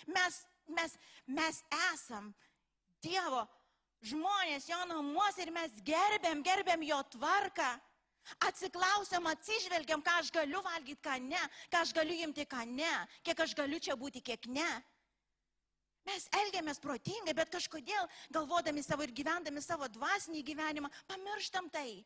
Mes, 0.06 0.42
mes, 0.68 0.96
mes 1.26 1.62
esam 1.92 2.32
Dievo 3.00 3.46
žmonės 4.04 4.66
jo 4.68 4.80
namuose 4.88 5.44
ir 5.44 5.52
mes 5.52 5.78
gerbėm, 5.84 6.42
gerbėm 6.44 6.84
jo 6.88 6.98
tvarką. 7.16 7.70
Atsiklausiam, 8.46 9.24
atsižvelgiam, 9.30 10.02
ką 10.04 10.18
aš 10.20 10.28
galiu 10.34 10.60
valgyti, 10.62 11.00
ką 11.02 11.16
ne, 11.24 11.40
ką 11.72 11.80
aš 11.82 11.92
galiu 11.96 12.18
imti, 12.26 12.44
ką 12.46 12.66
ne, 12.68 12.92
kiek 13.26 13.40
aš 13.42 13.54
galiu 13.58 13.80
čia 13.80 13.96
būti, 13.98 14.20
kiek 14.22 14.44
ne. 14.52 14.68
Mes 16.06 16.26
elgiamės 16.42 16.80
protingai, 16.80 17.34
bet 17.36 17.50
kažkodėl 17.52 18.06
galvodami 18.32 18.84
savo 18.84 19.04
ir 19.04 19.12
gyvendami 19.16 19.62
savo 19.64 19.88
dvasinį 19.88 20.44
gyvenimą, 20.46 20.92
pamirštam 21.08 21.68
tai. 21.72 22.04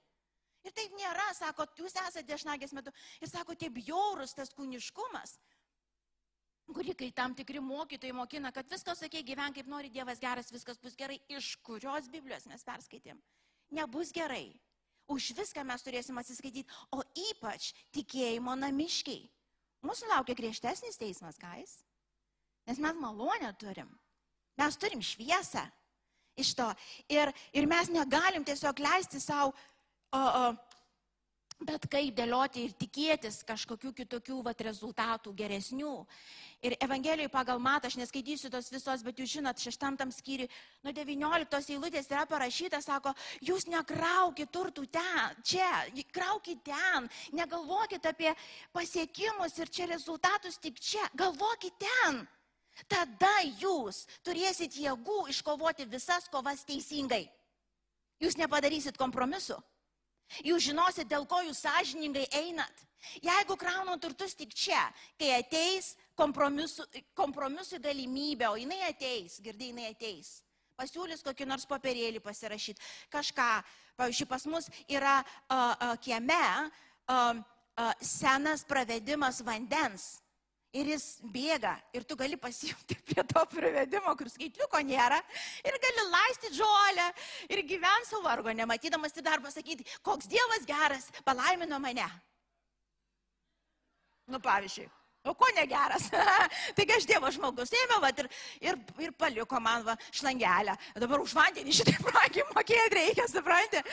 Ir 0.65 0.73
taip 0.73 0.95
nėra, 0.97 1.27
sako, 1.37 1.67
jūs 1.77 1.97
esate 2.01 2.25
viešnagės 2.29 2.73
metu. 2.77 2.93
Ir 3.21 3.29
sako, 3.29 3.57
taip 3.61 3.77
jaurus 3.85 4.33
tas 4.37 4.53
kūniškumas, 4.57 5.37
kurį 6.73 6.95
kai 6.97 7.11
tam 7.13 7.35
tikri 7.37 7.61
mokytojai 7.61 8.17
mokina, 8.17 8.53
kad 8.55 8.69
viskas, 8.73 9.03
sakė, 9.05 9.23
gyven 9.27 9.57
kaip 9.57 9.69
nori 9.69 9.93
Dievas 9.93 10.23
geras, 10.23 10.53
viskas 10.55 10.81
bus 10.81 10.97
gerai, 10.97 11.19
iš 11.29 11.55
kurios 11.67 12.09
Biblijos 12.13 12.49
mes 12.49 12.65
perskaitėm. 12.65 13.21
Nebus 13.77 14.13
gerai. 14.15 14.55
Už 15.11 15.35
viską 15.37 15.67
mes 15.69 15.85
turėsim 15.85 16.17
atsiskaityti, 16.17 16.73
o 16.97 17.03
ypač 17.29 17.75
tikėjimo 17.93 18.55
namiškiai. 18.57 19.27
Mūsų 19.85 20.09
laukia 20.09 20.37
griežtesnis 20.39 20.97
teismas, 20.97 21.37
kais. 21.37 21.83
Nes 22.65 22.81
mes 22.81 22.97
malonę 22.97 23.53
turim. 23.61 23.91
Mes 24.57 24.79
turim 24.81 25.03
šviesą 25.05 25.67
iš 26.41 26.55
to. 26.57 26.71
Ir, 27.13 27.33
ir 27.53 27.69
mes 27.69 27.91
negalim 27.93 28.47
tiesiog 28.47 28.81
leisti 28.81 29.21
savo, 29.21 29.53
bet 31.65 31.87
kaip 31.91 32.15
dėlioti 32.17 32.65
ir 32.67 32.75
tikėtis 32.79 33.43
kažkokių 33.47 33.93
kitokių 34.01 34.41
vat, 34.45 34.61
rezultatų 34.67 35.33
geresnių. 35.37 35.95
Ir 36.65 36.77
Evangelijoje 36.83 37.31
pagal 37.33 37.61
matą, 37.61 37.89
aš 37.89 37.99
neskaitysiu 38.01 38.51
tos 38.53 38.71
visos, 38.73 39.03
bet 39.05 39.19
jūs 39.21 39.35
žinot, 39.37 39.61
šeštam 39.61 39.99
tam 40.01 40.13
skyriui, 40.13 40.49
nuo 40.85 40.93
19 40.97 41.75
eilutės 41.77 42.09
yra 42.11 42.25
parašyta, 42.29 42.81
sako, 42.85 43.13
jūs 43.45 43.69
nekraukit 43.69 44.51
turtų 44.53 44.87
ten, 44.93 45.37
čia, 45.45 45.69
kraukit 46.13 46.65
ten, 46.65 47.09
negalvokit 47.37 48.07
apie 48.09 48.33
pasiekimus 48.73 49.59
ir 49.61 49.69
čia 49.69 49.91
rezultatus 49.93 50.59
tik 50.59 50.81
čia, 50.81 51.05
galvokit 51.15 51.77
ten. 51.81 52.25
Tada 52.91 53.37
jūs 53.61 54.03
turėsit 54.27 54.75
jėgų 54.75 55.29
iškovoti 55.31 55.87
visas 55.87 56.27
kovas 56.33 56.65
teisingai. 56.67 57.29
Jūs 58.19 58.35
nepadarysit 58.41 58.99
kompromisu. 58.99 59.61
Jūs 60.43 60.67
žinosit, 60.67 61.09
dėl 61.11 61.27
ko 61.31 61.43
jūs 61.47 61.63
sąžiningai 61.63 62.27
einat. 62.41 62.83
Jeigu 63.23 63.57
kraunu 63.61 63.99
turtus 64.01 64.35
tik 64.35 64.55
čia, 64.57 64.81
kai 65.21 65.35
ateis 65.37 65.93
kompromisų, 66.17 66.87
kompromisų 67.15 67.79
galimybė, 67.85 68.49
o 68.49 68.57
jinai 68.57 68.81
ateis, 68.89 69.39
girdai, 69.45 69.71
jinai 69.75 69.91
ateis. 69.93 70.39
Pasiūlys 70.75 71.23
kokį 71.23 71.47
nors 71.47 71.69
papirėlį 71.71 72.23
pasirašyti, 72.25 72.83
kažką. 73.13 73.51
Pavyzdžiui, 73.95 74.27
pas 74.27 74.43
mus 74.51 74.67
yra 74.91 75.21
uh, 75.21 75.55
uh, 75.55 75.93
kieme 76.03 76.41
uh, 76.43 77.37
uh, 77.39 77.93
senas 78.03 78.65
pravedimas 78.67 79.39
vandens 79.47 80.24
ir 80.75 80.91
jis 80.95 81.07
bėga 81.35 81.75
ir 81.95 82.05
tu 82.09 82.17
gali 82.19 82.39
pasijungti 82.41 82.97
prie 83.07 83.25
to 83.31 83.45
privedimo, 83.53 84.15
kur 84.19 84.31
skaitliuko 84.33 84.81
nėra 84.87 85.21
ir 85.63 85.79
gali 85.87 86.09
laistyti 86.11 86.59
žolę 86.59 87.07
ir 87.49 87.63
gyventi 87.69 88.11
savo 88.11 88.25
vargo, 88.27 88.53
nematydamas 88.55 89.15
į 89.15 89.25
darbą 89.25 89.53
sakyti, 89.55 89.87
koks 90.03 90.29
Dievas 90.31 90.67
geras, 90.67 91.09
palaimino 91.27 91.79
mane. 91.83 92.09
Nu, 94.27 94.41
pavyzdžiui. 94.41 94.89
O 95.25 95.33
ko 95.33 95.49
negeras? 95.57 96.11
Taigi 96.77 96.93
aš 96.99 97.07
Dievo 97.09 97.31
žmogus 97.33 97.71
ėmiau 97.73 98.03
va, 98.03 98.11
ir, 98.13 98.27
ir, 98.61 98.81
ir 99.07 99.13
paliko 99.17 99.61
man 99.63 99.87
va, 99.87 99.95
šlangelę. 100.13 100.75
Dabar 101.01 101.23
už 101.25 101.33
vandenį 101.37 101.73
šitai 101.79 101.97
prakį 102.03 102.45
mokėti 102.51 102.99
reikia, 102.99 103.25
suprantate? 103.33 103.85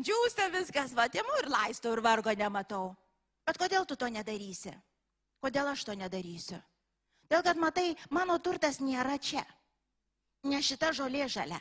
Džiūsta 0.00 0.48
viskas, 0.56 0.94
va, 0.98 1.06
timu 1.12 1.36
ir 1.44 1.50
laistau 1.52 1.94
ir 1.94 2.02
vargo 2.02 2.34
nematau. 2.34 2.88
Bet 3.46 3.60
kodėl 3.60 3.86
tu 3.86 3.94
to 3.98 4.10
nedarysi? 4.10 4.74
Kodėl 5.40 5.72
aš 5.72 5.86
to 5.88 5.96
nedarysiu? 5.96 6.60
Dėl 7.30 7.44
kad 7.46 7.60
matai, 7.60 7.94
mano 8.10 8.36
turtas 8.42 8.80
nėra 8.82 9.16
čia. 9.18 9.44
Ne 10.44 10.60
šita 10.64 10.90
žolė 10.96 11.28
žalia. 11.28 11.60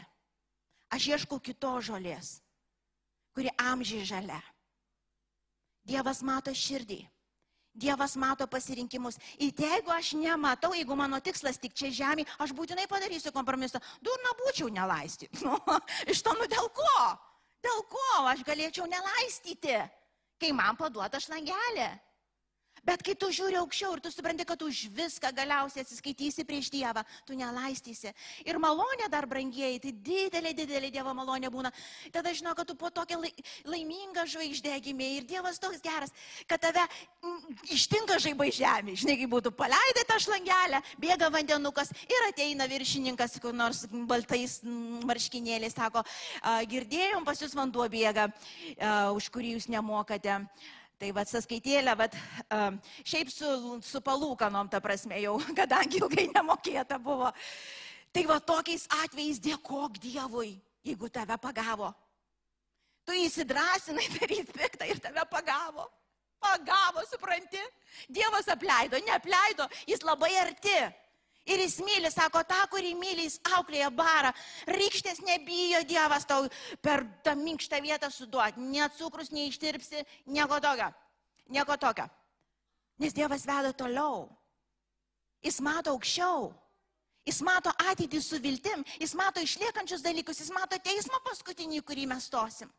Aš 0.90 1.12
ieškau 1.14 1.38
kitos 1.44 1.86
žolės, 1.92 2.40
kuri 3.38 3.52
amžiai 3.62 4.08
žalia. 4.08 4.40
Dievas 5.86 6.24
mato 6.26 6.54
širdį. 6.54 7.04
Dievas 7.80 8.16
mato 8.20 8.48
pasirinkimus. 8.50 9.20
Ir 9.38 9.54
jeigu 9.54 9.94
aš 9.94 10.16
nematau, 10.18 10.74
jeigu 10.74 10.98
mano 10.98 11.20
tikslas 11.24 11.62
tik 11.62 11.76
čia 11.78 11.92
žemė, 11.94 12.26
aš 12.42 12.52
būtinai 12.58 12.88
padarysiu 12.90 13.32
kompromisą. 13.32 13.80
Durna 14.02 14.34
būčiau 14.42 14.72
nelaisti. 14.74 15.30
Nu, 15.46 15.56
iš 16.10 16.24
to, 16.26 16.34
nu 16.36 16.50
dėl 16.50 16.68
ko? 16.76 17.00
Dėl 17.64 17.86
ko 17.92 18.10
aš 18.32 18.44
galėčiau 18.48 18.90
nelaistyti, 18.90 19.78
kai 20.42 20.52
man 20.56 20.76
paduota 20.80 21.22
šlangelė? 21.22 21.92
Bet 22.90 23.04
kai 23.06 23.14
tu 23.14 23.28
žiūri 23.30 23.60
aukščiau 23.60 23.92
ir 23.94 24.00
tu 24.02 24.10
supranti, 24.10 24.46
kad 24.50 24.62
už 24.66 24.88
viską 24.98 25.30
galiausiai 25.38 25.84
atsiskaitysi 25.86 26.42
prieš 26.48 26.72
Dievą, 26.74 27.04
tu 27.28 27.36
nelaistysi. 27.38 28.10
Ir 28.50 28.58
malonė 28.58 29.06
dar 29.14 29.28
brangieji, 29.30 29.78
tai 29.84 29.92
didelė, 30.08 30.56
didelė 30.58 30.90
Dievo 30.96 31.14
malonė 31.14 31.52
būna. 31.54 31.70
Tada 32.16 32.34
žinau, 32.34 32.56
kad 32.58 32.66
tu 32.66 32.74
po 32.80 32.90
tokia 32.90 33.20
laiminga 33.70 34.24
žvaigždė 34.32 34.74
gimė 34.88 35.10
ir 35.20 35.28
Dievas 35.30 35.62
toks 35.62 35.84
geras, 35.86 36.10
kad 36.50 36.64
tave 36.64 36.88
ištinka 37.70 38.18
žaibai 38.26 38.50
žemė. 38.58 38.98
Žinai, 38.98 39.20
kaip 39.22 39.36
būtų 39.36 39.54
paleidai 39.60 40.08
tą 40.10 40.18
šlangelę, 40.26 40.82
bėga 40.98 41.30
vandenukas 41.36 41.94
ir 42.10 42.28
ateina 42.32 42.66
viršininkas, 42.74 43.38
kur 43.44 43.54
nors 43.54 43.84
baltais 44.10 44.60
marškinėliais, 45.06 45.78
sako, 45.78 46.02
girdėjom, 46.74 47.22
pas 47.28 47.46
jūs 47.46 47.54
vanduo 47.54 47.86
bėga, 47.86 48.32
už 49.14 49.30
kurį 49.30 49.60
jūs 49.60 49.70
nemokate. 49.70 50.42
Tai 51.00 51.14
vad 51.16 51.30
sąskaitėlė, 51.32 51.94
vad 51.96 52.16
šiaip 53.08 53.30
su, 53.32 53.50
su 53.88 54.02
palūkanom, 54.04 54.68
ta 54.72 54.82
prasme, 54.84 55.16
jau, 55.24 55.38
kadangi 55.60 56.02
ilgai 56.02 56.28
nemokėta 56.34 57.00
buvo. 57.00 57.32
Tai 58.12 58.24
va 58.28 58.40
tokiais 58.44 58.84
atvejais 59.04 59.40
dėkok 59.40 60.00
Dievui, 60.04 60.58
jeigu 60.84 61.08
tave 61.14 61.38
pagavo. 61.40 61.94
Tu 63.08 63.16
įsidrasinai 63.24 64.10
daryti 64.18 64.54
piktą 64.60 64.90
ir 64.90 65.00
tave 65.00 65.24
pagavo. 65.32 65.88
Pagavo, 66.40 67.04
supranti? 67.08 67.62
Dievas 68.08 68.48
apleido, 68.52 69.00
neapleido, 69.04 69.68
jis 69.88 70.04
labai 70.08 70.34
arti. 70.40 70.76
Ir 71.50 71.64
jis 71.64 71.80
myli, 71.82 72.12
sako, 72.14 72.44
tą, 72.46 72.60
kurį 72.70 72.94
myli, 73.00 73.26
jis 73.26 73.40
auklėja 73.58 73.90
barą. 73.94 74.30
Rykštės 74.70 75.24
nebijo 75.26 75.82
Dievas 75.90 76.28
tau 76.30 76.48
per 76.86 77.06
tą 77.26 77.34
minkštą 77.40 77.82
vietą 77.82 78.12
suduoti. 78.14 78.62
Ne 78.62 78.86
cukrus 78.98 79.34
neištirpsi, 79.34 80.06
nieko 80.30 80.60
tokio. 80.62 80.92
Nieko 81.50 81.78
tokio. 81.82 82.06
Nes 83.02 83.16
Dievas 83.18 83.48
veda 83.50 83.74
toliau. 83.74 84.28
Jis 85.42 85.62
mato 85.66 85.96
aukščiau. 85.96 86.52
Jis 87.28 87.42
mato 87.46 87.72
ateitį 87.92 88.20
su 88.24 88.40
viltim, 88.42 88.84
jis 88.98 89.14
mato 89.18 89.42
išliekančius 89.44 90.02
dalykus, 90.02 90.40
jis 90.42 90.54
mato 90.56 90.80
teismą 90.82 91.20
paskutinį, 91.26 91.82
kurį 91.86 92.08
mes 92.10 92.26
stosim. 92.30 92.72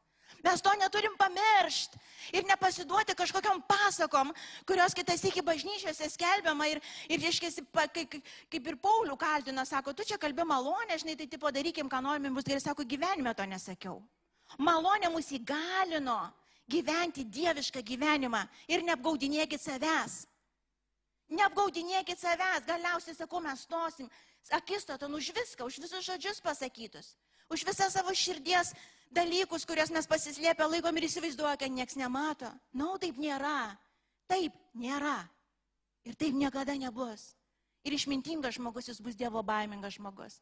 Mes 0.44 0.62
to 0.62 0.72
neturim 0.80 1.16
pamiršti 1.18 1.99
ir 2.32 2.46
nepasiduoti 2.49 3.14
kažkokiam 3.18 3.62
pasakom, 3.68 4.32
kurios 4.66 4.94
kitas 4.94 5.25
iki 5.25 5.42
bažnyčiose 5.42 6.08
skelbiama 6.10 6.68
ir, 6.70 6.80
ir 7.08 7.20
reiškia, 7.20 7.50
kaip, 7.94 8.16
kaip 8.52 8.70
ir 8.72 8.78
Paulių 8.80 9.16
kaltina, 9.20 9.66
sako, 9.68 9.92
tu 9.92 10.06
čia 10.06 10.18
kalbi 10.20 10.46
malonę, 10.46 10.99
žinai, 11.02 11.16
tai 11.18 11.26
tipo 11.26 11.50
darykim, 11.52 11.90
ką 11.90 12.02
norime, 12.04 12.32
bus 12.34 12.46
gerai, 12.49 12.62
sako, 12.62 12.87
gyvenime 12.88 13.34
to 13.34 13.46
nesakiau. 13.50 14.00
Malonė 14.58 15.10
mus 15.12 15.30
įgalino 15.34 16.20
gyventi 16.70 17.25
dievišką 17.26 17.82
gyvenimą 17.87 18.44
ir 18.70 18.84
neapgaudinėkit 18.87 19.62
savęs. 19.62 20.25
Neapgaudinėkit 21.30 22.18
savęs, 22.18 22.66
galiausiai 22.66 23.14
sakau, 23.18 23.42
mes 23.42 23.66
stosim 23.66 24.08
akistatą 24.50 25.06
už 25.06 25.32
viską, 25.34 25.66
už 25.66 25.78
visus 25.78 26.04
žodžius 26.04 26.40
pasakytus, 26.40 27.14
už 27.50 27.64
visą 27.66 27.90
savo 27.90 28.14
širdies 28.14 28.72
dalykus, 29.10 29.66
kuriuos 29.68 29.92
mes 29.94 30.08
pasislėpę 30.08 30.66
laikom 30.66 30.96
ir 30.96 31.08
įsivaizduoja, 31.08 31.58
kad 31.60 31.72
nieks 31.72 31.98
nemato. 31.98 32.50
Na, 32.72 32.84
no, 32.84 32.94
taip 33.02 33.18
nėra. 33.20 33.74
Taip 34.30 34.56
nėra. 34.78 35.18
Ir 36.06 36.16
taip 36.16 36.34
niekada 36.34 36.76
nebus. 36.78 37.34
Ir 37.84 37.96
išmintingas 37.96 38.56
žmogus 38.58 38.88
jis 38.90 39.00
bus 39.02 39.16
Dievo 39.16 39.42
baimingas 39.42 39.96
žmogus. 39.96 40.40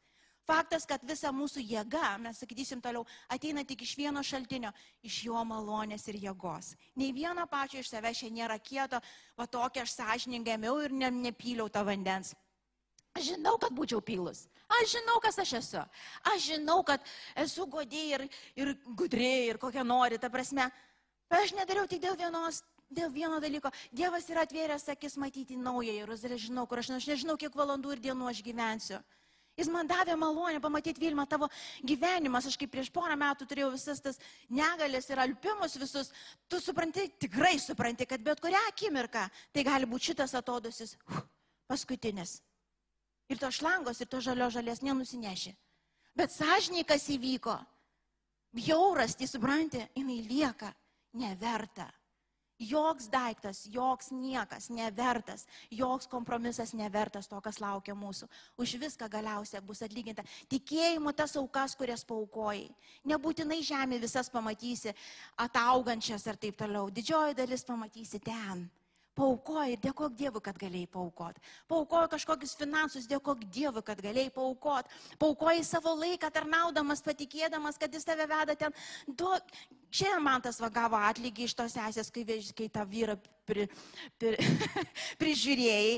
Faktas, 0.49 0.87
kad 0.89 1.03
visa 1.05 1.29
mūsų 1.29 1.61
jėga, 1.61 2.15
mes 2.25 2.39
sakysim 2.41 2.81
toliau, 2.81 3.03
ateina 3.29 3.67
tik 3.69 3.83
iš 3.85 3.93
vieno 3.99 4.23
šaltinio- 4.25 4.71
iš 5.09 5.25
jo 5.27 5.43
malonės 5.45 6.09
ir 6.09 6.15
jėgos. 6.15 6.75
Nei 6.97 7.13
vieno 7.13 7.47
pačio 7.47 7.81
iš 7.81 7.91
savęs 7.91 8.17
čia 8.17 8.31
nėra 8.31 8.59
kieto, 8.59 9.01
va 9.37 9.47
tokia 9.47 9.83
aš 9.83 9.93
sąžiningai 9.93 10.57
ėmiau 10.57 10.85
ir 10.85 10.91
ne, 10.91 11.11
nepyliau 11.11 11.69
to 11.71 11.85
vandens. 11.85 12.35
Aš 13.15 13.35
žinau, 13.35 13.59
kad 13.59 13.73
būčiau 13.73 14.01
pylus. 14.01 14.49
Aš 14.69 14.95
žinau, 14.99 15.17
kas 15.25 15.39
aš 15.41 15.53
esu. 15.63 15.83
Aš 16.29 16.49
žinau, 16.51 16.83
kad 16.85 17.05
esu 17.41 17.67
godė 17.67 18.03
ir, 18.15 18.25
ir 18.59 18.75
gudrė 18.99 19.33
ir 19.49 19.61
kokia 19.61 19.85
nori, 19.87 20.21
ta 20.21 20.29
prasme. 20.29 20.69
Bet 21.29 21.47
aš 21.47 21.55
nedariau 21.57 21.89
tik 21.89 22.03
dėl 22.05 22.19
vienos. 22.19 22.63
Dėl 22.89 23.11
vieno 23.13 23.37
dalyko, 23.37 23.69
Dievas 23.93 24.25
yra 24.33 24.47
atvėręs 24.47 24.87
akis 24.89 25.19
matyti 25.21 25.59
naują 25.61 25.93
Jeruzalę, 25.93 26.39
žinau, 26.41 26.63
kur 26.65 26.81
aš, 26.81 26.89
aš 26.97 27.09
nežinau, 27.11 27.35
kiek 27.37 27.53
valandų 27.53 27.93
ir 27.93 28.01
dienų 28.07 28.31
aš 28.31 28.41
gyvensiu. 28.47 29.03
Jis 29.59 29.69
man 29.75 29.89
davė 29.91 30.15
malonę 30.15 30.61
pamatyti 30.63 31.03
Vilmą 31.03 31.25
tavo 31.27 31.49
gyvenimas. 31.83 32.47
Aš 32.47 32.57
kaip 32.61 32.71
prieš 32.71 32.93
porą 32.95 33.17
metų 33.19 33.49
turėjau 33.51 33.73
visas 33.75 34.01
tas 34.01 34.21
negalės 34.49 35.11
ir 35.11 35.19
alpimus 35.25 35.75
visus. 35.81 36.13
Tu 36.49 36.61
supranti, 36.63 37.09
tikrai 37.27 37.57
supranti, 37.61 38.07
kad 38.07 38.23
bet 38.23 38.41
kurią 38.41 38.61
akimirką 38.71 39.25
tai 39.53 39.67
gali 39.67 39.89
būti 39.91 40.13
šitas 40.13 40.37
atodusis 40.39 40.95
uh, 41.11 41.25
paskutinis. 41.67 42.39
Ir 43.29 43.39
to 43.41 43.51
šlangos, 43.53 44.01
ir 44.01 44.09
to 44.09 44.21
žalio 44.25 44.49
žalės 44.53 44.81
nenusineši. 44.83 45.53
Bet 46.17 46.33
sąžiniai, 46.35 46.87
kas 46.89 47.05
įvyko, 47.13 47.55
bjauras, 48.57 49.15
tai 49.15 49.29
supranti, 49.31 49.85
jinai 49.95 50.23
lieka 50.27 50.73
neverta. 51.15 51.89
Joks 52.59 53.07
daiktas, 53.07 53.61
joks 53.71 54.09
niekas 54.11 54.67
nevertas, 54.75 55.45
joks 55.71 56.09
kompromisas 56.11 56.73
nevertas 56.75 57.31
to, 57.31 57.39
kas 57.39 57.61
laukia 57.63 57.95
mūsų. 57.95 58.27
Už 58.59 58.73
viską 58.83 59.07
galiausia 59.13 59.61
bus 59.63 59.85
atlyginta. 59.87 60.25
Tikėjimu 60.51 61.13
tas 61.15 61.37
aukas, 61.39 61.77
kurias 61.79 62.03
paukojai. 62.03 62.67
Nebūtinai 63.07 63.61
žemė 63.63 64.01
visas 64.03 64.27
pamatysi, 64.27 64.91
ataugančias 65.39 66.27
ar 66.27 66.35
taip 66.35 66.59
toliau. 66.59 66.91
Didžioji 66.91 67.39
dalis 67.39 67.63
pamatysi 67.63 68.19
ten. 68.27 68.67
Paukoji 69.19 69.75
ir 69.75 69.81
dėkok 69.83 70.15
Dievui, 70.19 70.43
kad 70.45 70.59
galėjai 70.61 70.89
paukot. 70.93 71.41
Paukoji 71.71 72.13
kažkokius 72.15 72.55
finansus, 72.59 73.09
dėkok 73.11 73.43
Dievui, 73.51 73.83
kad 73.87 73.99
galėjai 74.03 74.31
paukot. 74.35 74.87
Paukoji 75.19 75.65
savo 75.67 75.97
laiką 75.99 76.31
tarnaudamas, 76.35 77.03
patikėdamas, 77.03 77.81
kad 77.81 77.95
jis 77.95 78.07
tave 78.07 78.29
veda 78.31 78.55
ten. 78.59 78.77
Duok. 79.09 79.51
Šiandien 79.89 80.21
man 80.21 80.43
tas 80.45 80.59
vagavo 80.61 80.99
atlygį 81.01 81.47
iš 81.49 81.55
tos 81.57 81.73
sesės, 81.73 82.11
kai, 82.13 82.23
kai 82.55 82.67
tą 82.69 82.83
vyrą 82.87 83.15
pri, 83.49 83.65
pri, 84.21 84.37
prižiūrėjai. 85.21 85.95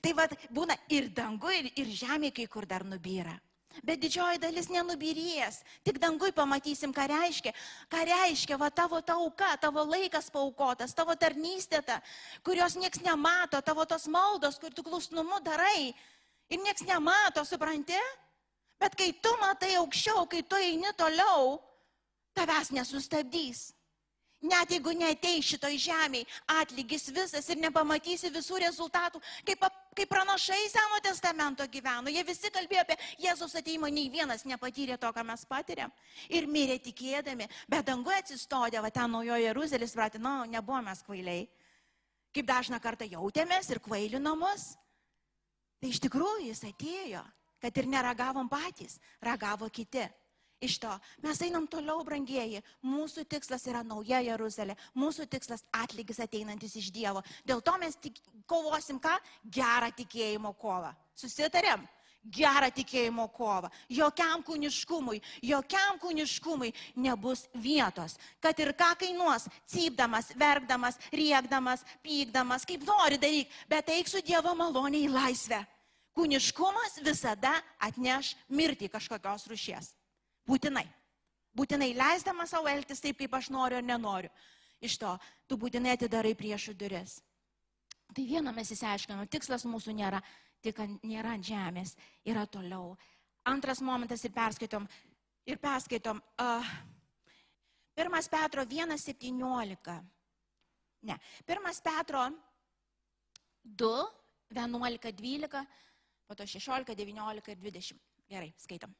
Tai 0.00 0.14
vad 0.16 0.32
būna 0.56 0.78
ir 0.88 1.10
dangu, 1.12 1.52
ir, 1.52 1.68
ir 1.76 1.92
žemė 1.92 2.32
kai 2.34 2.48
kur 2.48 2.64
dar 2.66 2.86
nubyra. 2.88 3.36
Bet 3.84 4.00
didžioji 4.00 4.40
dalis 4.40 4.70
nenubirės. 4.72 5.60
Tik 5.84 6.00
dangui 6.00 6.32
pamatysim, 6.32 6.94
ką 6.96 7.04
reiškia. 7.12 7.52
Ką 7.92 8.04
reiškia, 8.08 8.56
va 8.60 8.70
tavo 8.70 9.00
tauka, 9.04 9.52
tavo 9.60 9.84
laikas 9.84 10.30
paukotas, 10.32 10.94
tavo 10.96 11.16
tarnystė, 11.18 11.82
ta, 11.84 12.00
kurios 12.46 12.78
nieks 12.80 13.02
nemato, 13.04 13.60
tavo 13.60 13.84
tos 13.84 14.08
maldos, 14.08 14.56
kur 14.62 14.72
tu 14.72 14.86
klusnumu 14.86 15.42
darai. 15.44 15.92
Ir 16.48 16.62
nieks 16.62 16.86
nemato, 16.88 17.44
supranti? 17.44 17.98
Bet 18.80 18.96
kai 18.96 19.12
tu 19.20 19.32
matai 19.40 19.74
aukščiau, 19.80 20.26
kai 20.28 20.42
tu 20.42 20.56
eini 20.56 20.92
toliau, 20.96 21.56
tavęs 22.36 22.72
nesustabdys. 22.76 23.75
Net 24.44 24.68
jeigu 24.68 24.92
netei 24.92 25.40
šitoj 25.40 25.78
žemėje, 25.80 26.26
atlygis 26.58 27.08
visas 27.08 27.46
ir 27.48 27.56
nepamatysi 27.56 28.28
visų 28.34 28.58
rezultatų, 28.66 29.20
kaip, 29.48 29.62
kaip 29.96 30.10
pranašai 30.10 30.58
Seno 30.68 30.98
testamento 31.02 31.64
gyveno. 31.72 32.12
Jie 32.12 32.20
visi 32.26 32.50
kalbėjo 32.52 32.82
apie 32.84 32.98
Jėzus 33.24 33.56
ateimą, 33.56 33.88
nei 33.88 34.10
vienas 34.12 34.44
nepatyrė 34.44 34.98
to, 35.00 35.08
ką 35.16 35.24
mes 35.24 35.46
patiriam. 35.48 35.94
Ir 36.28 36.44
mirė 36.52 36.76
tikėdami, 36.84 37.48
bet 37.68 37.88
danguje 37.88 38.20
atsistodė, 38.20 38.82
va 38.84 38.92
ten 38.92 39.16
naujoje 39.16 39.48
Jeruzalės, 39.48 39.96
pratė, 39.96 40.20
na, 40.20 40.42
no, 40.42 40.52
nebuvome 40.58 40.92
kvailiai. 41.06 41.48
Kaip 42.36 42.50
dažną 42.52 42.82
kartą 42.84 43.08
jautėmės 43.08 43.72
ir 43.72 43.80
kvailinomus. 43.80 44.74
Tai 45.80 45.88
iš 45.88 46.02
tikrųjų 46.04 46.50
jis 46.50 46.60
atėjo, 46.68 47.24
kad 47.64 47.80
ir 47.80 47.88
neragavom 47.88 48.52
patys, 48.52 49.00
ragavo 49.24 49.72
kiti 49.72 50.04
iš 50.60 50.78
to. 50.82 50.92
Mes 51.24 51.40
einam 51.44 51.66
toliau, 51.70 52.02
brangieji. 52.04 52.62
Mūsų 52.84 53.26
tikslas 53.28 53.66
yra 53.68 53.82
nauja 53.86 54.22
Jeruzalė. 54.24 54.76
Mūsų 54.96 55.28
tikslas 55.30 55.64
atlygis 55.74 56.20
ateinantis 56.24 56.76
iš 56.80 56.92
Dievo. 56.94 57.22
Dėl 57.46 57.62
to 57.64 57.76
mes 57.80 57.98
tik, 58.00 58.20
kovosim 58.48 59.00
ką? 59.02 59.16
Gerą 59.44 59.90
tikėjimo 59.96 60.54
kovą. 60.58 60.94
Susitarėm? 61.16 61.84
Gerą 62.26 62.72
tikėjimo 62.74 63.28
kovą. 63.30 63.68
Jokiam 63.92 64.42
kūniškumui, 64.42 65.20
jokiam 65.46 66.00
kūniškumui 66.02 66.72
nebus 66.98 67.44
vietos. 67.54 68.16
Kad 68.42 68.58
ir 68.58 68.72
ką 68.74 68.88
kainuos, 68.98 69.46
cypdamas, 69.70 70.32
verkdamas, 70.34 70.98
riekdamas, 71.14 71.84
pykdamas, 72.02 72.66
kaip 72.66 72.82
nori 72.88 73.20
daryti, 73.22 73.52
bet 73.70 73.94
eik 73.94 74.10
su 74.10 74.24
Dievo 74.26 74.56
malonė 74.58 75.04
į 75.06 75.12
laisvę. 75.14 75.62
Kūniškumas 76.16 76.98
visada 77.04 77.52
atneš 77.78 78.32
mirtį 78.48 78.88
kažkokios 78.90 79.46
rušies. 79.52 79.92
Būtinai. 80.46 80.86
Būtinai 81.56 81.92
leisdamas 81.96 82.52
savo 82.52 82.68
elgtis 82.68 83.00
taip, 83.02 83.18
kaip 83.18 83.34
aš 83.34 83.50
noriu 83.50 83.78
ar 83.80 83.86
nenoriu. 83.86 84.30
Iš 84.84 84.98
to, 85.00 85.12
tu 85.48 85.56
būtinai 85.56 85.94
atidarai 85.96 86.34
priešų 86.36 86.74
duris. 86.76 87.18
Tai 88.14 88.24
vieną 88.28 88.52
mes 88.54 88.70
įsiaiškinome, 88.72 89.26
tikslas 89.32 89.64
mūsų 89.66 89.94
nėra, 89.96 90.20
tik 90.62 90.78
nėra 91.02 91.32
ant 91.34 91.46
žemės, 91.46 91.94
yra 92.28 92.44
toliau. 92.46 92.94
Antras 93.48 93.80
momentas 93.80 94.24
ir 94.26 94.34
perskaitom. 94.36 94.86
Ir 95.46 95.58
perskaitom. 95.62 96.20
Uh, 96.42 96.70
pirmas 97.94 98.28
Petro 98.28 98.64
1.17. 98.66 99.96
Ne. 101.06 101.18
Pirmas 101.46 101.80
Petro 101.80 102.26
2, 103.64 103.90
11, 104.50 105.12
12, 105.12 105.66
po 106.26 106.34
to 106.34 106.46
16, 106.46 106.94
19 106.94 107.52
ir 107.54 107.60
20. 107.62 108.00
Gerai, 108.28 108.52
skaitom. 108.58 108.94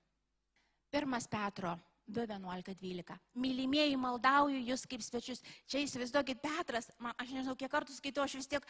Pirmas 0.90 1.27
Petro 1.31 1.77
2, 2.07 2.27
11, 2.27 2.75
12. 2.75 3.16
Mylimieji, 3.35 3.96
maldauju 3.99 4.61
jūs 4.62 4.87
kaip 4.87 5.03
svečius. 5.03 5.42
Čia 5.66 5.83
įsivaizduokit, 5.83 6.38
Petras, 6.42 6.90
man, 7.03 7.16
aš 7.18 7.33
nežinau, 7.35 7.57
kiek 7.59 7.70
kartų 7.72 7.96
skaitau, 7.96 8.27
aš 8.27 8.37
vis 8.38 8.51
tiek 8.51 8.68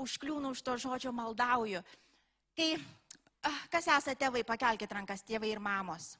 užkliūnu 0.00 0.54
už 0.54 0.62
to 0.64 0.76
žodžio 0.80 1.12
maldauju. 1.12 1.82
Kai, 2.56 2.70
ah, 3.44 3.60
kas 3.72 3.90
esate 3.92 4.16
tėvai, 4.24 4.44
pakelkite 4.48 4.96
rankas, 4.96 5.26
tėvai 5.28 5.52
ir 5.52 5.60
mamos. 5.60 6.14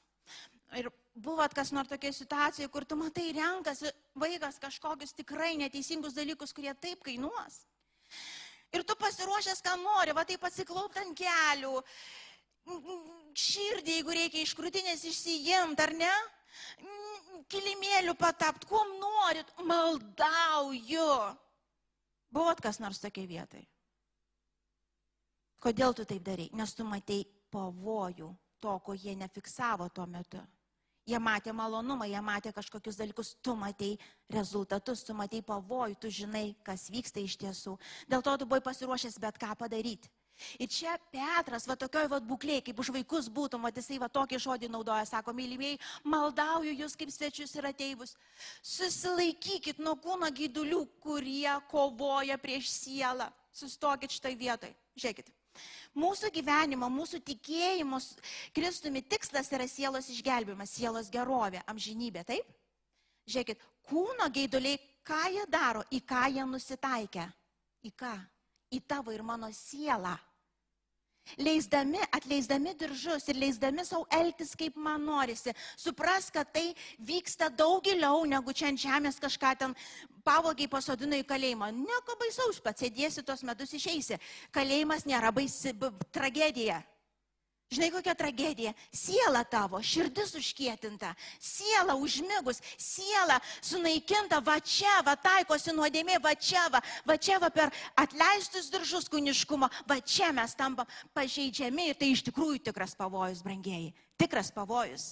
Ir 0.77 0.91
buvot 1.17 1.53
kas 1.57 1.73
nors 1.73 1.89
tokia 1.89 2.13
situacija, 2.13 2.69
kur 2.69 2.85
tu 2.85 2.95
matai 2.99 3.31
renkasi 3.33 3.89
vaikas 4.19 4.61
kažkokius 4.61 5.17
tikrai 5.17 5.55
neteisingus 5.57 6.13
dalykus, 6.13 6.53
kurie 6.53 6.75
taip 6.77 7.01
kainuos. 7.03 7.63
Ir 8.69 8.85
tu 8.85 8.93
pasiruošęs, 8.93 9.63
ką 9.65 9.73
nori, 9.81 10.13
va 10.13 10.21
taip 10.29 10.45
atsiklaupti 10.45 11.01
ant 11.01 11.17
kelių, 11.17 11.73
širdį, 13.37 13.99
jeigu 13.99 14.15
reikia 14.15 14.43
iš 14.43 14.55
krūtinės 14.57 15.05
išsijimti, 15.09 15.83
ar 15.85 15.93
ne? 15.97 16.13
Mm, 16.81 17.43
Kilimėlių 17.49 18.13
patapt, 18.19 18.67
kuom 18.69 18.95
norit, 19.01 19.49
maldauju. 19.65 21.09
Buvot 22.29 22.61
kas 22.61 22.77
nors 22.81 23.01
tokiai 23.01 23.25
vietai. 23.29 23.63
Kodėl 25.59 25.95
tu 25.97 26.05
taip 26.07 26.23
darai? 26.23 26.47
Nes 26.55 26.75
tu 26.77 26.85
matei 26.87 27.25
pavojų 27.51 28.29
to, 28.61 28.75
ko 28.85 28.95
jie 28.95 29.15
nefiksavo 29.17 29.89
tuo 29.89 30.05
metu. 30.07 30.39
Jie 31.09 31.17
matė 31.17 31.55
malonumą, 31.55 32.05
jie 32.05 32.19
matė 32.21 32.51
kažkokius 32.53 32.99
dalykus, 32.99 33.33
tu 33.41 33.55
matei 33.57 33.95
rezultatus, 34.29 35.01
tu 35.07 35.15
matei 35.17 35.41
pavojų, 35.41 35.97
tu 35.97 36.11
žinai, 36.13 36.53
kas 36.63 36.85
vyksta 36.93 37.23
iš 37.23 37.39
tiesų. 37.41 37.75
Dėl 38.11 38.21
to 38.21 38.35
tu 38.37 38.45
buvai 38.45 38.61
pasiruošęs 38.67 39.17
bet 39.23 39.39
ką 39.41 39.55
padaryti. 39.57 40.11
Ir 40.59 40.69
čia 40.71 40.95
Petras, 41.11 41.67
va 41.67 41.75
tokioj 41.79 42.07
va 42.11 42.19
būklėje, 42.23 42.63
kaip 42.69 42.79
už 42.79 42.91
vaikus 42.95 43.27
būtum, 43.31 43.65
va 43.65 43.71
jisai 43.75 43.99
va 43.99 44.09
tokį 44.11 44.39
žodį 44.39 44.69
naudoja, 44.71 45.05
sako, 45.07 45.33
mylimieji, 45.35 45.79
maldauju 46.07 46.75
jūs 46.79 46.95
kaip 46.99 47.11
svečius 47.11 47.55
ir 47.57 47.67
ateivus. 47.69 48.15
Susilaikykit 48.63 49.81
nuo 49.83 49.97
kūno 49.99 50.29
gydulių, 50.31 50.85
kurie 51.03 51.51
kovoja 51.71 52.39
prieš 52.39 52.71
sielą. 52.71 53.27
Sustokit 53.51 54.13
štai 54.15 54.35
vietoj. 54.39 54.71
Žiūrėkit. 54.99 55.33
Mūsų 55.99 56.29
gyvenimo, 56.31 56.87
mūsų 56.93 57.19
tikėjimo 57.25 57.99
Kristumi 58.55 59.01
tikslas 59.03 59.49
yra 59.51 59.65
sielos 59.67 60.07
išgelbimas, 60.13 60.71
sielos 60.71 61.09
gerovė, 61.11 61.63
amžinybė, 61.67 62.23
taip? 62.29 62.47
Žiūrėkit, 63.27 63.59
kūno 63.89 64.29
gaiduliai, 64.31 64.79
ką 65.03 65.19
jie 65.33 65.45
daro, 65.51 65.83
į 65.91 65.99
ką 66.07 66.23
jie 66.31 66.45
nusitaikia? 66.47 67.27
Į 67.83 67.91
ką? 67.97 68.15
Į 68.71 68.79
tavo 68.87 69.11
ir 69.11 69.25
mano 69.25 69.49
sielą 69.51 70.13
leisdami, 71.37 72.01
atleisdami 72.15 72.73
diržus 72.79 73.27
ir 73.29 73.39
leisdami 73.39 73.85
savo 73.85 74.07
elgtis, 74.11 74.55
kaip 74.57 74.77
man 74.77 75.05
norisi, 75.05 75.53
supras, 75.77 76.29
kad 76.33 76.49
tai 76.53 76.73
vyksta 76.99 77.49
daug 77.49 77.83
giliau 77.85 78.25
negu 78.25 78.53
čia 78.53 78.69
ant 78.71 78.79
žemės 78.81 79.19
kažką 79.21 79.55
ten 79.59 79.75
pavogiai 80.25 80.69
pasodino 80.71 81.17
į 81.19 81.25
kalėjimą. 81.27 81.71
Nieko 81.75 82.17
baisaus, 82.19 82.61
pats 82.63 82.83
sėdėsi 82.83 83.25
tos 83.25 83.43
metus 83.47 83.73
išeisi. 83.77 84.19
Kalėjimas 84.55 85.05
nėra 85.09 85.33
baisi 85.35 85.73
tragedija. 86.11 86.83
Žinai 87.69 87.91
kokia 87.93 88.15
tragedija? 88.17 88.71
Siela 88.89 89.43
tavo, 89.45 89.77
širdis 89.85 90.31
užkietinta, 90.39 91.11
siela 91.37 91.93
užmigus, 92.01 92.63
siela 92.81 93.37
sunaikinta, 93.61 94.39
va 94.41 94.55
čia, 94.57 94.95
va 95.05 95.13
taikosi 95.13 95.75
nuodėmė, 95.77 96.17
va 96.23 96.33
čia, 96.33 96.65
va, 96.73 96.81
va 97.05 97.17
čia, 97.21 97.37
va 97.37 97.51
per 97.53 97.69
atleistus 97.93 98.71
diržus 98.73 99.05
kūniškumo, 99.13 99.69
va 99.85 99.99
čia 100.01 100.31
mes 100.33 100.57
tampam 100.57 100.89
pažeidžiami 101.13 101.91
ir 101.91 101.99
tai 101.99 102.09
iš 102.15 102.25
tikrųjų 102.31 102.63
tikras 102.71 102.97
pavojus, 102.97 103.45
brangieji, 103.45 103.93
tikras 104.17 104.49
pavojus. 104.55 105.11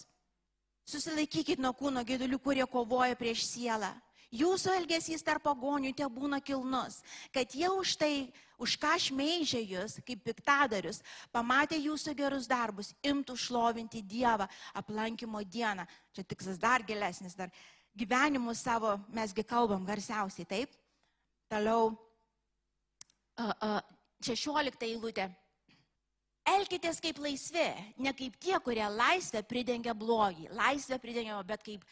Susilaikykit 0.89 1.61
nuo 1.61 1.75
kūno 1.77 2.01
gėdulių, 2.07 2.41
kurie 2.41 2.65
kovoja 2.65 3.13
prieš 3.19 3.45
sielą. 3.45 3.91
Jūsų 4.27 4.73
elgesys 4.81 5.23
tarp 5.23 5.45
pagonių 5.45 5.93
te 5.95 6.03
būna 6.11 6.41
kilnus, 6.43 6.99
kad 7.31 7.53
jie 7.55 7.69
už 7.71 7.93
tai, 7.95 8.27
už 8.59 8.73
ką 8.81 8.97
šmeižė 8.99 9.61
jūs, 9.63 10.01
kaip 10.03 10.19
piktadarius, 10.25 10.99
pamatė 11.31 11.79
jūsų 11.79 12.11
gerus 12.17 12.49
darbus, 12.49 12.91
imtų 13.07 13.37
šlovinti 13.39 14.01
Dievą 14.03 14.49
aplankimo 14.75 15.39
dieną. 15.47 15.85
Čia 16.11 16.25
tikslas 16.27 16.59
dar 16.59 16.83
gilesnis, 16.83 17.37
dar 17.39 17.53
gyvenimu 17.95 18.51
savo 18.55 18.97
mesgi 19.15 19.45
kalbam 19.47 19.85
garsiausiai, 19.87 20.45
taip? 20.45 20.75
Toliau, 21.47 21.93
uh, 23.39 23.53
uh, 23.63 23.79
16 24.27 24.83
eilutė. 24.89 25.29
Elkitės 26.47 26.99
kaip 27.03 27.19
laisvi, 27.19 27.69
ne 27.99 28.11
kaip 28.15 28.35
tie, 28.39 28.55
kurie 28.63 28.83
laisvę 28.91 29.39
pridengia 29.47 29.95
blogį. 29.95 30.49
Laisvę 30.55 30.99
pridengia, 30.99 31.39
bet 31.47 31.63
kaip 31.63 31.83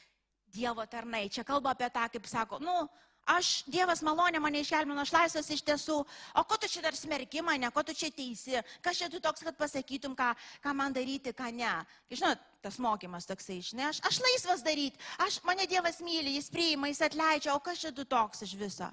Dievo 0.56 0.86
tarnai. 0.88 1.28
Čia 1.30 1.44
kalba 1.44 1.76
apie 1.76 1.90
tą, 1.92 2.06
kaip 2.14 2.28
sako, 2.32 2.62
nu, 2.64 2.88
aš, 3.26 3.66
Dievas 3.68 4.02
malonė 4.06 4.40
mane 4.42 4.62
išgelbino, 4.62 5.02
aš 5.02 5.14
laisvas 5.16 5.50
iš 5.52 5.64
tiesų, 5.66 5.98
o 6.06 6.44
ko 6.48 6.58
tu 6.62 6.70
čia 6.72 6.84
dar 6.86 6.96
smerki 6.96 7.42
mane, 7.44 7.70
ko 7.74 7.84
tu 7.84 7.96
čia 7.98 8.12
teisi, 8.14 8.56
kas 8.86 9.02
čia 9.02 9.10
tu 9.12 9.20
toks, 9.20 9.44
kad 9.46 9.58
pasakytum, 9.58 10.16
ką, 10.18 10.32
ką 10.64 10.76
man 10.78 10.96
daryti, 10.96 11.34
ką 11.36 11.50
ne. 11.56 11.74
Žinot, 12.14 12.44
tas 12.64 12.80
mokymas 12.82 13.28
toksai, 13.30 13.60
žinai, 13.66 13.90
aš, 13.92 14.22
laisvas 14.24 14.64
daryti, 14.66 15.02
aš, 15.26 15.42
mane 15.48 15.68
Dievas 15.70 16.00
myli, 16.06 16.38
jis 16.38 16.52
priima, 16.54 16.90
jis 16.92 17.04
atleidžia, 17.10 17.56
o 17.56 17.64
kas 17.64 17.82
čia 17.82 17.94
tu 17.96 18.06
toks 18.06 18.46
iš 18.46 18.56
viso? 18.60 18.90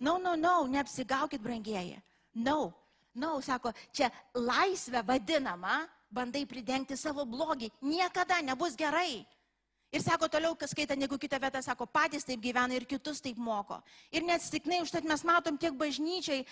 No, 0.00 0.16
no, 0.16 0.36
no, 0.38 0.64
neapsigaukit, 0.70 1.42
brangieji. 1.44 1.98
No, 2.40 2.70
no, 3.18 3.36
sako, 3.44 3.74
čia 3.92 4.08
laisvė 4.38 5.02
vadinama, 5.04 5.82
bandai 6.10 6.46
pridengti 6.48 6.96
savo 6.96 7.26
blogį, 7.28 7.68
niekada 7.84 8.40
nebus 8.42 8.78
gerai. 8.78 9.26
Ir 9.90 10.02
sako 10.04 10.28
toliau, 10.30 10.54
kas 10.54 10.70
skaita, 10.70 10.94
negu 10.94 11.18
kitą 11.18 11.40
vietą, 11.42 11.60
sako, 11.66 11.86
patys 11.90 12.26
taip 12.26 12.38
gyvena 12.42 12.76
ir 12.76 12.86
kitus 12.86 13.18
taip 13.24 13.38
moko. 13.42 13.80
Ir 14.14 14.22
neatsitiknai, 14.22 14.84
užtat 14.84 15.06
mes 15.08 15.24
matom 15.26 15.58
tiek 15.58 15.74
bažnyčiai, 15.74 16.44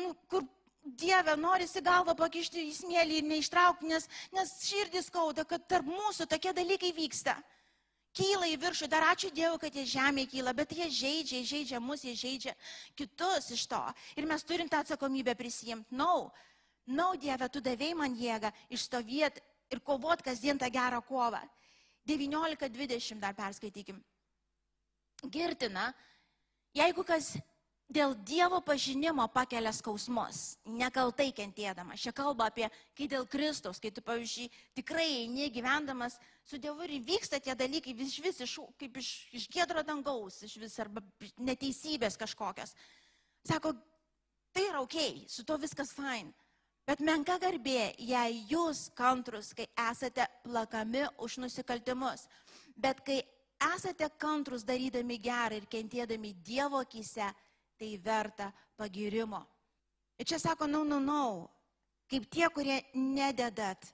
nu, 0.00 0.10
kur 0.30 0.42
Dieve 0.84 1.32
norisi 1.40 1.80
galvą 1.80 2.12
pakišti 2.18 2.60
į 2.68 2.72
smėlį 2.76 3.22
ir 3.22 3.28
neištraukti, 3.30 3.88
nes, 3.88 4.04
nes 4.36 4.50
širdis 4.66 5.06
skauda, 5.08 5.46
kad 5.48 5.62
tarp 5.64 5.86
mūsų 5.88 6.26
tokie 6.28 6.52
dalykai 6.52 6.90
vyksta. 6.92 7.38
Kyla 8.14 8.50
į 8.52 8.58
viršų, 8.60 8.90
dar 8.92 9.06
ačiū 9.08 9.30
Dievui, 9.34 9.56
kad 9.62 9.74
jie 9.74 9.86
žemė 9.94 10.26
kyla, 10.30 10.52
bet 10.54 10.74
jie 10.76 10.90
žaidžia, 10.92 11.40
žaidžia 11.48 11.80
mus, 11.80 12.04
jie 12.04 12.12
žaidžia 12.14 12.52
kitus 13.00 13.48
iš 13.56 13.64
to. 13.70 13.80
Ir 14.14 14.28
mes 14.28 14.44
turim 14.44 14.68
tą 14.68 14.84
atsakomybę 14.84 15.34
prisijimti. 15.38 15.96
Nau, 15.96 16.28
no. 16.28 16.44
nau 16.86 17.10
no, 17.14 17.18
Dieve, 17.18 17.48
tu 17.48 17.64
davėjai 17.64 17.96
man 17.98 18.14
jėgą 18.20 18.52
išstovėti 18.68 19.42
ir 19.72 19.80
kovot 19.80 20.22
kasdien 20.22 20.60
tą 20.60 20.68
gerą 20.70 21.00
kovą. 21.08 21.40
19-20 22.08 23.20
dar 23.22 23.34
perskaitykim. 23.36 24.00
Girtina, 25.32 25.88
jeigu 26.76 27.04
kas 27.06 27.34
dėl 27.90 28.14
Dievo 28.26 28.60
pažinimo 28.64 29.24
pakelia 29.32 29.72
skausmus, 29.74 30.56
nekaltai 30.64 31.30
kentėdamas. 31.36 32.02
Čia 32.02 32.12
kalba 32.16 32.48
apie, 32.50 32.68
kai 32.96 33.08
dėl 33.10 33.26
Kristaus, 33.30 33.80
kai 33.80 33.92
tu, 33.94 34.02
pavyzdžiui, 34.04 34.50
tikrai 34.76 35.06
eini 35.22 35.50
gyvendamas 35.52 36.18
su 36.44 36.58
Dievu 36.58 36.86
ir 36.86 36.98
vyksta 37.04 37.40
tie 37.40 37.56
dalykai 37.56 37.94
vis, 37.96 38.16
vis 38.20 38.40
iš, 38.44 38.58
kaip 38.80 39.00
iš, 39.00 39.10
iš 39.36 39.48
gėdro 39.52 39.84
dangaus, 39.86 40.42
iš 40.44 40.56
vis 40.60 40.78
arba 40.82 41.04
neteisybės 41.38 42.18
kažkokios. 42.20 42.74
Sako, 43.44 43.74
tai 44.52 44.68
yra 44.70 44.80
ok, 44.84 45.28
su 45.28 45.44
to 45.44 45.58
viskas 45.60 45.92
fine. 45.94 46.32
Bet 46.84 47.00
menka 47.00 47.38
garbė, 47.40 47.94
jei 47.96 48.42
jūs 48.50 48.90
kantrus, 48.96 49.54
kai 49.56 49.64
esate 49.86 50.26
plakami 50.44 51.06
už 51.24 51.38
nusikaltimus. 51.40 52.26
Bet 52.76 53.00
kai 53.06 53.22
esate 53.72 54.10
kantrus 54.20 54.66
darydami 54.68 55.16
gerą 55.22 55.56
ir 55.56 55.68
kentėdami 55.70 56.34
Dievo 56.44 56.82
akise, 56.84 57.30
tai 57.80 57.90
verta 58.04 58.50
pagirimo. 58.76 59.40
Ir 60.20 60.28
čia 60.28 60.38
sako, 60.38 60.68
na, 60.68 60.84
na, 60.84 61.00
na, 61.00 61.22
kaip 62.10 62.28
tie, 62.30 62.46
kurie 62.52 62.82
nededat 62.94 63.88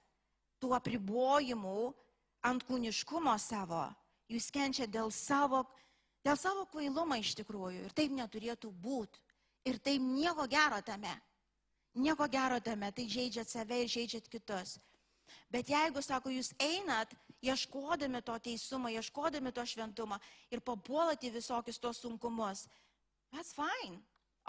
tų 0.61 0.75
apribojimų 0.77 1.79
ant 2.51 2.67
kūniškumo 2.67 3.37
savo, 3.41 3.87
jūs 4.29 4.51
kenčia 4.53 4.91
dėl 4.91 5.13
savo, 5.15 5.63
dėl 6.27 6.37
savo 6.37 6.67
kvailumo 6.73 7.17
iš 7.23 7.37
tikrųjų. 7.39 7.87
Ir 7.87 7.97
taip 7.97 8.13
neturėtų 8.19 8.75
būti. 8.83 9.23
Ir 9.69 9.79
taip 9.79 10.03
nieko 10.03 10.47
gero 10.51 10.81
tame. 10.85 11.15
Nieko 11.95 12.29
gero 12.31 12.61
tame, 12.63 12.93
tai 12.95 13.09
žaidžiat 13.11 13.51
save 13.51 13.83
ir 13.83 13.91
žaidžiat 13.91 14.29
kitus. 14.31 14.79
Bet 15.51 15.71
jeigu, 15.71 16.03
sako, 16.03 16.31
jūs 16.31 16.53
einat, 16.63 17.11
ieškodami 17.43 18.21
to 18.23 18.37
teisumo, 18.39 18.91
ieškodami 18.93 19.51
to 19.55 19.65
šventumo 19.67 20.19
ir 20.53 20.63
papuolat 20.63 21.23
į 21.25 21.33
visokius 21.39 21.81
tos 21.83 22.03
sunkumus, 22.05 22.67
that's 23.33 23.55
fine. 23.57 23.99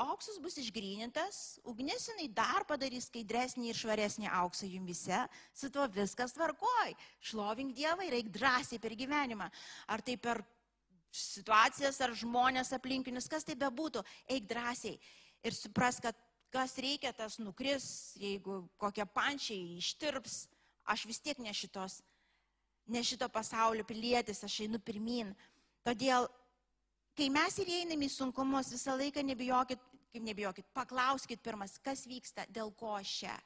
Auksas 0.01 0.38
bus 0.39 0.56
išgrynintas, 0.58 1.60
ugnis 1.67 2.08
jinai 2.08 2.30
dar 2.32 2.63
padarys 2.65 3.10
skaidresnį 3.10 3.69
ir 3.69 3.77
švaresnį 3.77 4.30
auksą 4.39 4.69
jumise, 4.71 5.19
su 5.54 5.69
tuo 5.69 5.84
viskas 5.91 6.34
tvarkoj. 6.38 6.95
Šlovink 7.19 7.75
Dievą 7.75 8.08
ir 8.08 8.15
eik 8.21 8.32
drąsiai 8.32 8.80
per 8.82 8.95
gyvenimą. 8.97 9.49
Ar 9.91 10.01
tai 10.01 10.15
per 10.17 10.41
situacijas, 11.12 11.99
ar 12.01 12.15
žmonės 12.15 12.71
aplinkinius, 12.77 13.27
kas 13.30 13.43
tai 13.43 13.58
bebūtų, 13.60 14.06
eik 14.32 14.47
drąsiai 14.49 14.95
ir 15.43 15.58
supras, 15.58 15.99
kad 16.01 16.15
kas 16.52 16.76
reikia, 16.82 17.14
tas 17.16 17.40
nukris, 17.40 17.86
jeigu 18.20 18.62
kokie 18.82 19.06
pančiai 19.08 19.78
ištirps, 19.80 20.46
aš 20.92 21.06
vis 21.10 21.22
tiek 21.24 21.40
ne 21.40 21.54
šitos, 21.56 22.02
ne 22.92 23.04
šito 23.04 23.30
pasaulio 23.32 23.86
pilietis, 23.88 24.44
aš 24.44 24.62
einu 24.66 24.80
pirmin. 24.84 25.32
Todėl, 25.86 26.28
kai 27.18 27.30
mes 27.34 27.58
ir 27.64 27.72
einame 27.82 28.08
į 28.10 28.14
sunkumus, 28.14 28.74
visą 28.76 28.98
laiką 29.00 29.24
nebijokit, 29.26 29.80
kaip 30.12 30.28
nebijokit, 30.28 30.68
paklauskit 30.76 31.42
pirmas, 31.44 31.80
kas 31.80 32.04
vyksta, 32.10 32.46
dėl 32.52 32.74
ko 32.76 32.98
aš 33.00 33.16
čia. 33.24 33.38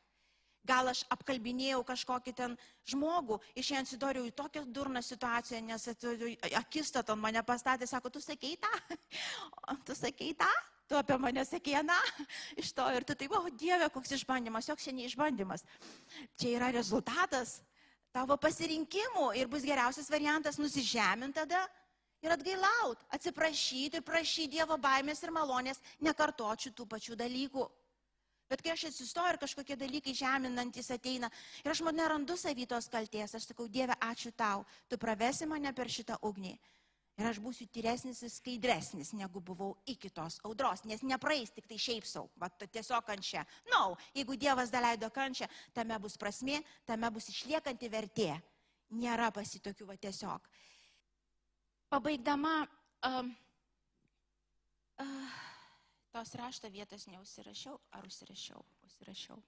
Gal 0.65 0.89
aš 0.89 1.03
apkalbinėjau 1.13 1.83
kažkokį 1.85 2.31
ten 2.33 2.55
žmogų, 2.89 3.37
išėjant 3.61 3.91
sidoriu 3.91 4.23
į 4.25 4.33
tokią 4.33 4.63
durną 4.73 5.03
situaciją, 5.05 5.59
nes 5.61 5.85
akistaton 6.57 7.21
mane 7.21 7.43
pastatė, 7.45 7.85
sako, 7.85 8.09
tu 8.09 8.21
sakei 8.23 8.57
tą, 8.57 8.71
tu 9.85 9.93
sakei 9.93 10.33
tą, 10.33 10.49
tu 10.89 10.97
apie 10.97 11.17
mane 11.21 11.45
sakė, 11.45 11.79
na, 11.85 11.97
iš 12.61 12.73
to 12.77 12.85
ir 12.95 13.05
tu 13.07 13.15
taip, 13.17 13.33
o 13.33 13.49
Dieve, 13.49 13.89
koks 13.93 14.15
išbandymas, 14.19 14.69
joks 14.69 14.85
šiandien 14.87 15.09
išbandymas. 15.09 15.65
Čia 16.39 16.57
yra 16.57 16.71
rezultatas 16.75 17.59
tavo 18.15 18.37
pasirinkimų 18.39 19.31
ir 19.39 19.49
bus 19.51 19.65
geriausias 19.67 20.11
variantas 20.11 20.59
nusižeminti 20.61 21.41
tada 21.41 21.65
ir 22.23 22.33
atgailaut, 22.33 23.01
atsiprašyti 23.13 23.99
ir 23.99 24.05
prašyti 24.05 24.55
Dievo 24.57 24.77
baimės 24.81 25.23
ir 25.25 25.33
malonės, 25.35 25.81
nekartočiau 26.05 26.73
tų 26.73 26.87
pačių 26.93 27.17
dalykų. 27.19 27.65
Bet 28.49 28.61
kai 28.61 28.75
aš 28.75 28.85
atsistoju 28.91 29.33
ir 29.33 29.39
kažkokie 29.41 29.75
dalykai 29.77 30.13
žeminantis 30.13 30.91
ateina 30.93 31.31
ir 31.63 31.71
aš 31.73 31.81
man 31.85 31.97
nerandu 31.97 32.37
savytos 32.37 32.87
kalties, 32.93 33.33
aš 33.33 33.49
sakau, 33.49 33.65
Dieve, 33.67 33.97
ačiū 34.05 34.31
tau, 34.37 34.65
tu 34.87 34.99
pravesi 35.01 35.49
mane 35.49 35.73
per 35.73 35.89
šitą 35.89 36.19
ugnį. 36.21 36.53
Ir 37.15 37.29
aš 37.29 37.37
būsiu 37.39 37.63
tyresnis 37.71 38.19
ir 38.27 38.31
skaidresnis, 38.31 39.13
negu 39.15 39.39
buvau 39.39 39.69
iki 39.87 40.09
tos 40.11 40.35
audros, 40.43 40.81
nes 40.83 40.99
nepraeis 40.99 41.53
tik 41.55 41.67
tai 41.69 41.77
šiaip 41.79 42.07
savo, 42.07 42.27
bet 42.35 42.65
tiesiog 42.67 43.05
kančia. 43.07 43.45
Na, 43.69 43.77
no, 43.77 43.99
jeigu 44.17 44.35
Dievas 44.35 44.73
daleido 44.73 45.07
kančią, 45.15 45.47
tame 45.73 45.95
bus 46.03 46.19
prasmė, 46.19 46.59
tame 46.83 47.11
bus 47.15 47.29
išliekanti 47.31 47.91
vertė. 47.93 48.33
Nėra 48.99 49.29
pasitokių 49.33 49.87
va 49.87 49.95
tiesiog. 49.95 50.49
Pabaigdama, 51.89 52.53
um, 53.07 53.31
uh, 54.99 55.39
tos 56.11 56.35
rašto 56.35 56.67
vietos 56.69 57.07
neusirašiau, 57.07 57.79
ar 57.95 58.11
užsirašiau? 58.11 58.59
Užsirašiau. 58.89 59.39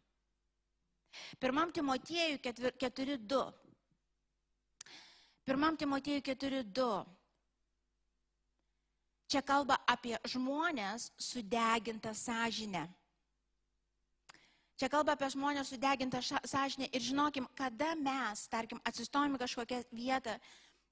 Pirmam 1.43 1.75
Timotiejui 1.75 2.39
4.2. 2.47 3.43
Pirmam 5.43 5.75
Timotiejui 5.75 6.23
4.2 6.31 7.16
Čia 9.27 9.41
kalba 9.43 9.75
apie 9.83 10.15
žmonės 10.23 11.11
sudegintą 11.19 12.13
sąžinę. 12.15 12.85
Čia 14.77 14.87
kalba 14.93 15.17
apie 15.17 15.27
žmonės 15.33 15.73
sudegintą 15.73 16.21
sąžinę 16.23 16.87
ir 16.93 17.01
žinokim, 17.01 17.47
kada 17.57 17.95
mes, 17.95 18.45
tarkim, 18.47 18.79
atsistojame 18.87 19.39
kažkokią 19.41 19.81
vietą 19.91 20.37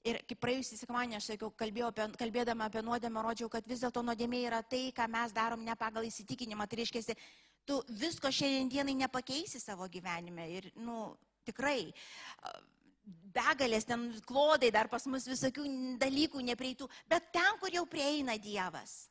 ir 0.05 0.19
kaip 0.27 0.41
praėjusį 0.41 0.79
sekmanį 0.81 1.17
aš 1.17 1.31
sakiau, 1.31 1.51
apie, 1.87 2.07
kalbėdama 2.19 2.67
apie 2.67 2.83
nuodėmę, 2.85 3.23
rodžiau, 3.23 3.49
kad 3.49 3.65
vis 3.67 3.85
dėlto 3.85 4.03
nuodėmė 4.05 4.41
yra 4.49 4.61
tai, 4.63 4.89
ką 4.91 5.07
mes 5.09 5.33
darom 5.33 5.63
ne 5.63 5.75
pagal 5.79 6.05
įsitikinimą. 6.09 6.67
Tai 6.67 6.81
reiškia, 6.81 7.15
tu 7.65 7.79
visko 8.01 8.29
šiandienai 8.29 8.97
nepakeisi 9.05 9.61
savo 9.61 9.87
gyvenime 9.89 10.49
ir, 10.57 10.69
nu, 10.75 11.15
tikrai 11.47 11.93
begalės 13.05 13.85
ten 13.87 14.07
klodai, 14.25 14.71
dar 14.73 14.89
pas 14.91 15.05
mus 15.09 15.27
visokių 15.29 15.65
dalykų 16.01 16.43
neprieitų, 16.51 16.87
bet 17.09 17.31
ten, 17.35 17.59
kur 17.61 17.73
jau 17.73 17.85
prieina 17.89 18.37
Dievas, 18.41 19.05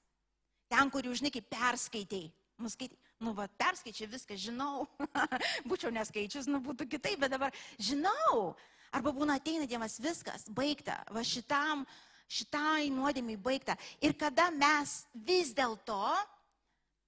ten, 0.70 0.90
kur 0.90 1.06
jau, 1.06 1.14
žinai, 1.14 1.32
kaip 1.34 1.46
perskaitai, 1.52 2.26
nuskaitai, 2.60 2.98
nu, 3.22 3.34
va, 3.36 3.46
perskaičiai 3.60 4.10
viską, 4.10 4.38
žinau, 4.40 4.86
būčiau 5.68 5.92
neskaičius, 5.94 6.48
nu, 6.50 6.62
būtų 6.64 6.88
kitaip, 6.96 7.20
bet 7.22 7.34
dabar 7.36 7.54
žinau, 7.78 8.54
arba 8.94 9.14
būna 9.14 9.38
ateina 9.40 9.68
Dievas, 9.70 10.00
viskas, 10.02 10.48
baigta, 10.50 11.00
va 11.14 11.22
šitam, 11.26 11.86
šitai 12.30 12.88
nuodėmiai 12.92 13.38
baigta. 13.40 13.76
Ir 14.02 14.16
kada 14.18 14.48
mes 14.54 15.02
vis 15.14 15.52
dėlto, 15.54 16.00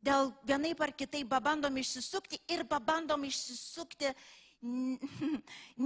dėl 0.05 0.31
vienaip 0.47 0.81
ar 0.85 0.93
kitaip, 0.95 1.29
pabandom 1.31 1.79
išsisukti 1.81 2.39
ir 2.53 2.67
pabandom 2.69 3.25
išsisukti 3.27 4.13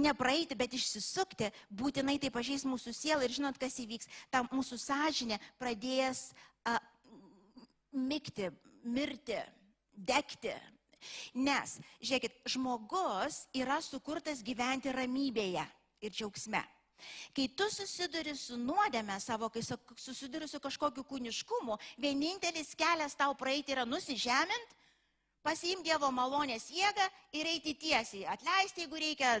nepraeiti, 0.05 0.57
bet 0.57 0.73
išsisukti, 0.77 1.51
būtinai 1.69 2.17
tai 2.21 2.31
pažeis 2.33 2.65
mūsų 2.67 2.93
sielą 2.95 3.27
ir 3.27 3.35
žinot, 3.35 3.59
kas 3.61 3.79
įvyks. 3.83 4.09
Ta 4.33 4.43
mūsų 4.49 4.79
sąžinė 4.81 5.39
pradės 5.61 6.31
a, 6.65 6.77
mikti, 7.91 8.51
mirti, 8.83 9.39
degti. 9.95 10.53
Nes, 11.33 11.79
žiūrėkit, 12.03 12.43
žmogus 12.53 13.45
yra 13.57 13.79
sukurtas 13.81 14.43
gyventi 14.45 14.93
ramybėje 14.93 15.63
ir 16.05 16.13
džiaugsme. 16.13 16.61
Kai 17.33 17.47
tu 17.57 17.65
susiduri 17.73 18.35
su 18.37 18.59
nuodėme 18.61 19.15
savo, 19.23 19.49
kai 19.49 19.63
susiduri 19.65 20.45
su 20.45 20.59
kažkokiu 20.61 21.01
kūniškumu, 21.09 21.79
vienintelis 21.97 22.75
kelias 22.77 23.17
tau 23.17 23.33
praeiti 23.37 23.73
yra 23.73 23.87
nusižemint 23.89 24.77
pasiimti 25.45 25.89
Dievo 25.89 26.11
malonės 26.13 26.69
jėgą 26.71 27.07
ir 27.37 27.49
eiti 27.53 27.75
tiesiai, 27.75 28.25
atleisti, 28.29 28.85
jeigu 28.85 28.99
reikia, 29.01 29.37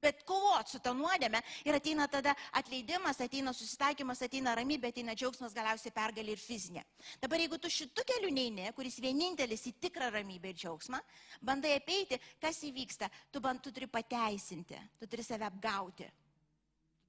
bet 0.00 0.24
kovot 0.28 0.68
su 0.68 0.80
ta 0.82 0.92
nuodėme 0.96 1.40
ir 1.66 1.76
ateina 1.76 2.06
tada 2.08 2.34
atleidimas, 2.56 3.20
ateina 3.20 3.52
susitaikymas, 3.56 4.22
ateina 4.24 4.54
ramybė, 4.56 4.90
ateina 4.90 5.14
džiaugsmas, 5.16 5.54
galiausiai 5.56 5.92
pergalė 5.94 6.34
ir 6.34 6.40
fizinė. 6.42 6.84
Dabar 7.20 7.42
jeigu 7.42 7.60
tu 7.60 7.70
šitų 7.72 8.06
kelių 8.08 8.32
neini, 8.34 8.70
kuris 8.76 9.00
vienintelis 9.02 9.66
į 9.68 9.74
tikrą 9.84 10.10
ramybę 10.14 10.52
ir 10.52 10.58
džiaugsmą, 10.62 11.02
bandai 11.44 11.76
apeiti, 11.76 12.20
kas 12.40 12.62
įvyksta, 12.68 13.10
tu, 13.30 13.44
band, 13.44 13.62
tu 13.64 13.74
turi 13.76 13.90
pateisinti, 13.90 14.80
tu 14.98 15.10
turi 15.10 15.26
save 15.26 15.46
apgauti. 15.50 16.08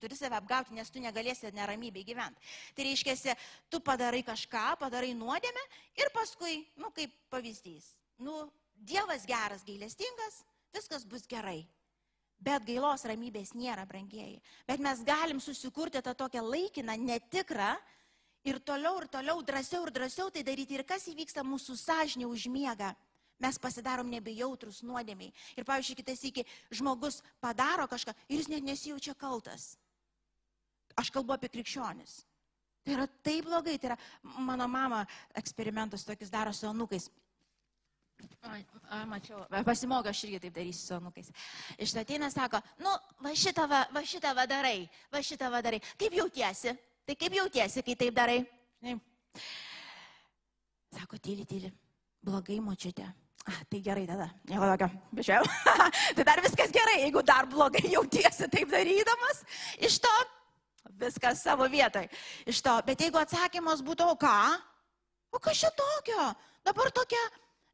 Turi 0.01 0.17
save 0.17 0.33
apgauti, 0.33 0.73
nes 0.73 0.89
tu 0.89 0.99
negalėsi 0.99 1.51
neramybėj 1.53 2.05
gyventi. 2.07 2.53
Tai 2.73 2.85
reiškia, 2.87 3.35
tu 3.69 3.79
padarai 3.85 4.23
kažką, 4.25 4.71
padarai 4.81 5.13
nuodėmę 5.13 5.65
ir 6.01 6.09
paskui, 6.15 6.63
nu 6.81 6.89
kaip 6.95 7.13
pavyzdys, 7.29 7.91
nu, 8.21 8.45
Dievas 8.81 9.27
geras, 9.29 9.61
gailestingas, 9.61 10.41
viskas 10.73 11.05
bus 11.05 11.27
gerai. 11.29 11.67
Bet 12.41 12.63
gailos 12.65 13.03
ramybės 13.05 13.51
nėra, 13.53 13.83
brangieji. 13.85 14.39
Bet 14.65 14.81
mes 14.81 15.03
galim 15.05 15.37
susikurti 15.37 16.01
tą 16.01 16.15
tokią 16.17 16.41
laikiną, 16.41 16.95
netikrą 16.97 17.75
ir 18.49 18.57
toliau 18.65 18.97
ir 18.97 19.05
toliau, 19.13 19.43
drąsiau 19.45 19.85
ir 19.85 19.93
drąsiau 19.93 20.31
tai 20.33 20.41
daryti. 20.41 20.79
Ir 20.79 20.85
kas 20.89 21.05
įvyksta 21.11 21.45
mūsų 21.45 21.77
sąžinė 21.77 22.25
užmiega. 22.25 22.95
Mes 23.41 23.57
pasidarom 23.61 24.09
nebejautrus 24.09 24.81
nuodėmiai. 24.85 25.29
Ir 25.57 25.65
pavyzdžiui, 25.65 25.97
kitas 26.01 26.25
iki 26.25 26.45
žmogus 26.73 27.21
padaro 27.41 27.85
kažką 27.89 28.13
ir 28.29 28.41
jis 28.41 28.49
net 28.49 28.65
nesijaučia 28.65 29.13
kaltas. 29.17 29.75
Aš 30.97 31.13
kalbu 31.13 31.37
apie 31.37 31.49
krikščionis. 31.53 32.23
Tai 32.81 32.93
yra 32.97 33.05
taip 33.21 33.45
blogai, 33.45 33.77
tai 33.77 33.93
yra 33.93 33.97
mano 34.41 34.65
mama 34.69 35.05
eksperimentus 35.37 36.05
tokius 36.05 36.33
daro 36.33 36.53
su 36.53 36.65
anukais. 36.69 37.09
A, 38.91 39.05
mačiau, 39.07 39.45
pasimokau, 39.65 40.11
aš 40.11 40.23
irgi 40.27 40.39
taip 40.43 40.55
darysiu 40.55 40.87
su 40.87 40.95
anukais. 40.97 41.29
Iš 41.79 41.93
ateina, 42.01 42.29
sako, 42.33 42.59
nu, 42.83 42.91
va 43.23 43.33
šitą 43.37 43.67
va, 43.69 43.85
va 43.93 44.03
šitą 44.03 44.33
va 44.35 44.45
darai, 44.49 44.89
va 45.13 45.21
šitą 45.23 45.51
va 45.53 45.61
darai. 45.63 45.79
Kaip 45.99 46.17
jautiesi? 46.17 46.73
Tai 47.07 47.15
kaip 47.15 47.37
jautiesi, 47.37 47.83
kai 47.85 47.95
taip 47.99 48.17
darai? 48.17 48.41
Ne. 48.83 48.97
Sako, 50.91 51.21
tyli, 51.23 51.47
tyli. 51.47 51.71
Blogai 52.21 52.59
močiutė. 52.61 53.07
Ah, 53.49 53.61
tai 53.71 53.79
gerai 53.81 54.03
tada, 54.05 54.27
nieko 54.49 54.67
tokio, 54.69 54.89
bičiau. 55.17 55.47
tai 56.17 56.25
dar 56.27 56.41
viskas 56.45 56.73
gerai, 56.73 56.99
jeigu 57.05 57.23
dar 57.25 57.47
blogai 57.49 57.87
jautiesi 57.95 58.49
taip 58.53 58.69
darydamas, 58.69 59.41
iš 59.81 59.97
to 60.03 60.11
viskas 61.01 61.41
savo 61.41 61.65
vietoj. 61.71 62.05
Iš 62.45 62.61
to, 62.61 62.75
bet 62.85 63.01
jeigu 63.01 63.17
atsakymas 63.21 63.81
būtų, 63.85 64.11
o 64.13 64.17
ką? 64.19 64.35
O 65.31 65.39
kas 65.39 65.63
čia 65.63 65.71
tokio? 65.73 66.27
Dabar 66.67 66.91
tokia 66.93 67.21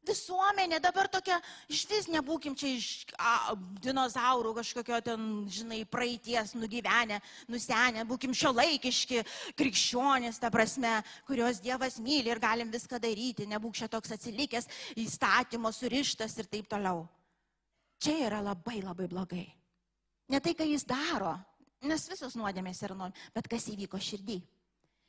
visuomenė 0.06 0.78
dabar 0.82 1.08
tokia, 1.10 1.38
iš 1.70 1.84
vis 1.90 2.08
nebūkim 2.12 2.54
čia 2.58 2.70
iš 2.76 2.88
a, 3.18 3.54
dinozaurų 3.82 4.54
kažkokio 4.60 5.00
ten, 5.04 5.26
žinai, 5.52 5.82
praeities 5.88 6.54
nugyvenę, 6.58 7.20
nusenę, 7.50 8.04
būkim 8.08 8.34
šio 8.36 8.52
laikiški 8.56 9.22
krikščionys, 9.58 10.40
ta 10.42 10.50
prasme, 10.54 10.98
kurios 11.28 11.62
Dievas 11.64 11.98
myli 12.02 12.32
ir 12.32 12.42
galim 12.42 12.72
viską 12.72 13.00
daryti, 13.02 13.48
nebūk 13.50 13.76
čia 13.78 13.90
toks 13.92 14.14
atsilikęs, 14.16 14.68
įstatymo 15.00 15.72
surištas 15.74 16.38
ir 16.38 16.50
taip 16.50 16.68
toliau. 16.70 17.06
Čia 17.98 18.14
yra 18.28 18.42
labai 18.44 18.80
labai 18.84 19.08
blogai. 19.10 19.46
Ne 20.28 20.40
tai, 20.44 20.52
ką 20.54 20.66
jis 20.68 20.84
daro, 20.86 21.32
nes 21.88 22.04
visos 22.10 22.36
nuodėmės 22.38 22.84
yra 22.84 22.94
nuodėmės, 22.94 23.32
bet 23.34 23.48
kas 23.50 23.66
įvyko 23.72 23.98
širdį. 23.98 24.38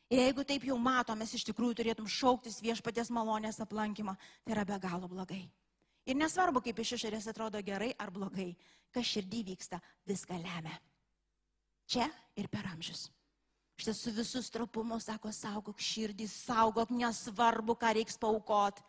Ir 0.09 0.23
jeigu 0.23 0.43
taip 0.47 0.63
jau 0.65 0.75
matom, 0.81 1.19
mes 1.21 1.31
iš 1.37 1.43
tikrųjų 1.51 1.75
turėtum 1.77 2.07
šauktis 2.09 2.57
viešpaties 2.65 3.11
malonės 3.13 3.61
aplankymą, 3.61 4.15
tai 4.41 4.55
yra 4.55 4.65
be 4.65 4.79
galo 4.81 5.09
blogai. 5.11 5.43
Ir 6.09 6.17
nesvarbu, 6.17 6.63
kaip 6.65 6.79
iš 6.81 6.95
išorės 6.97 7.29
atrodo 7.29 7.61
gerai 7.61 7.91
ar 8.01 8.09
blogai, 8.09 8.55
kas 8.95 9.05
širdį 9.05 9.43
vyksta, 9.51 9.77
viską 10.09 10.39
lemia. 10.41 10.79
Čia 11.89 12.09
ir 12.37 12.49
per 12.49 12.65
amžius. 12.71 13.05
Štai 13.79 13.93
su 13.95 14.11
visus 14.11 14.49
trapumu 14.51 14.97
sako, 14.99 15.29
saugok 15.31 15.79
širdį, 15.79 16.25
saugok, 16.27 16.89
nesvarbu, 16.91 17.77
ką 17.79 17.93
reiks 17.95 18.17
paukot. 18.19 18.81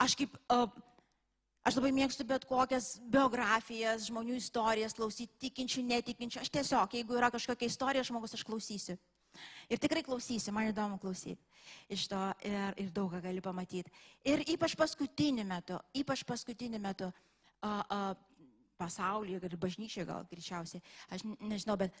Aš 0.00 0.14
kaip, 0.16 0.38
aš 1.66 1.76
labai 1.76 1.90
mėgstu 1.98 2.24
bet 2.30 2.46
kokias 2.48 2.94
biografijas, 3.10 4.06
žmonių 4.06 4.38
istorijas, 4.38 4.94
klausyti 4.96 5.34
tikinčių, 5.44 5.84
netikinčių. 5.90 6.40
Aš 6.40 6.52
tiesiog, 6.54 6.96
jeigu 6.96 7.18
yra 7.18 7.28
kažkokia 7.34 7.68
istorija, 7.68 8.06
žmogus, 8.06 8.38
aš 8.38 8.46
klausysiu. 8.48 8.96
Ir 9.72 9.80
tikrai 9.80 10.02
klausysi, 10.06 10.52
man 10.54 10.70
įdomu 10.70 10.98
klausyti 11.00 11.40
iš 11.92 12.08
to 12.10 12.20
ir, 12.46 12.74
ir 12.80 12.90
daug 12.94 13.12
ką 13.12 13.20
gali 13.22 13.42
pamatyti. 13.44 13.92
Ir 14.26 14.42
ypač 14.54 14.74
paskutiniu 14.78 15.44
metu, 15.48 15.78
ypač 15.96 16.24
paskutiniu 16.26 16.80
metu 16.82 17.08
a, 17.62 17.70
a, 17.70 18.00
pasaulyje 18.80 19.40
ir 19.46 19.56
bažnyčioje 19.60 20.08
gal 20.08 20.26
greičiausiai, 20.30 20.82
aš 21.14 21.24
nežinau, 21.38 21.76
bet 21.78 21.94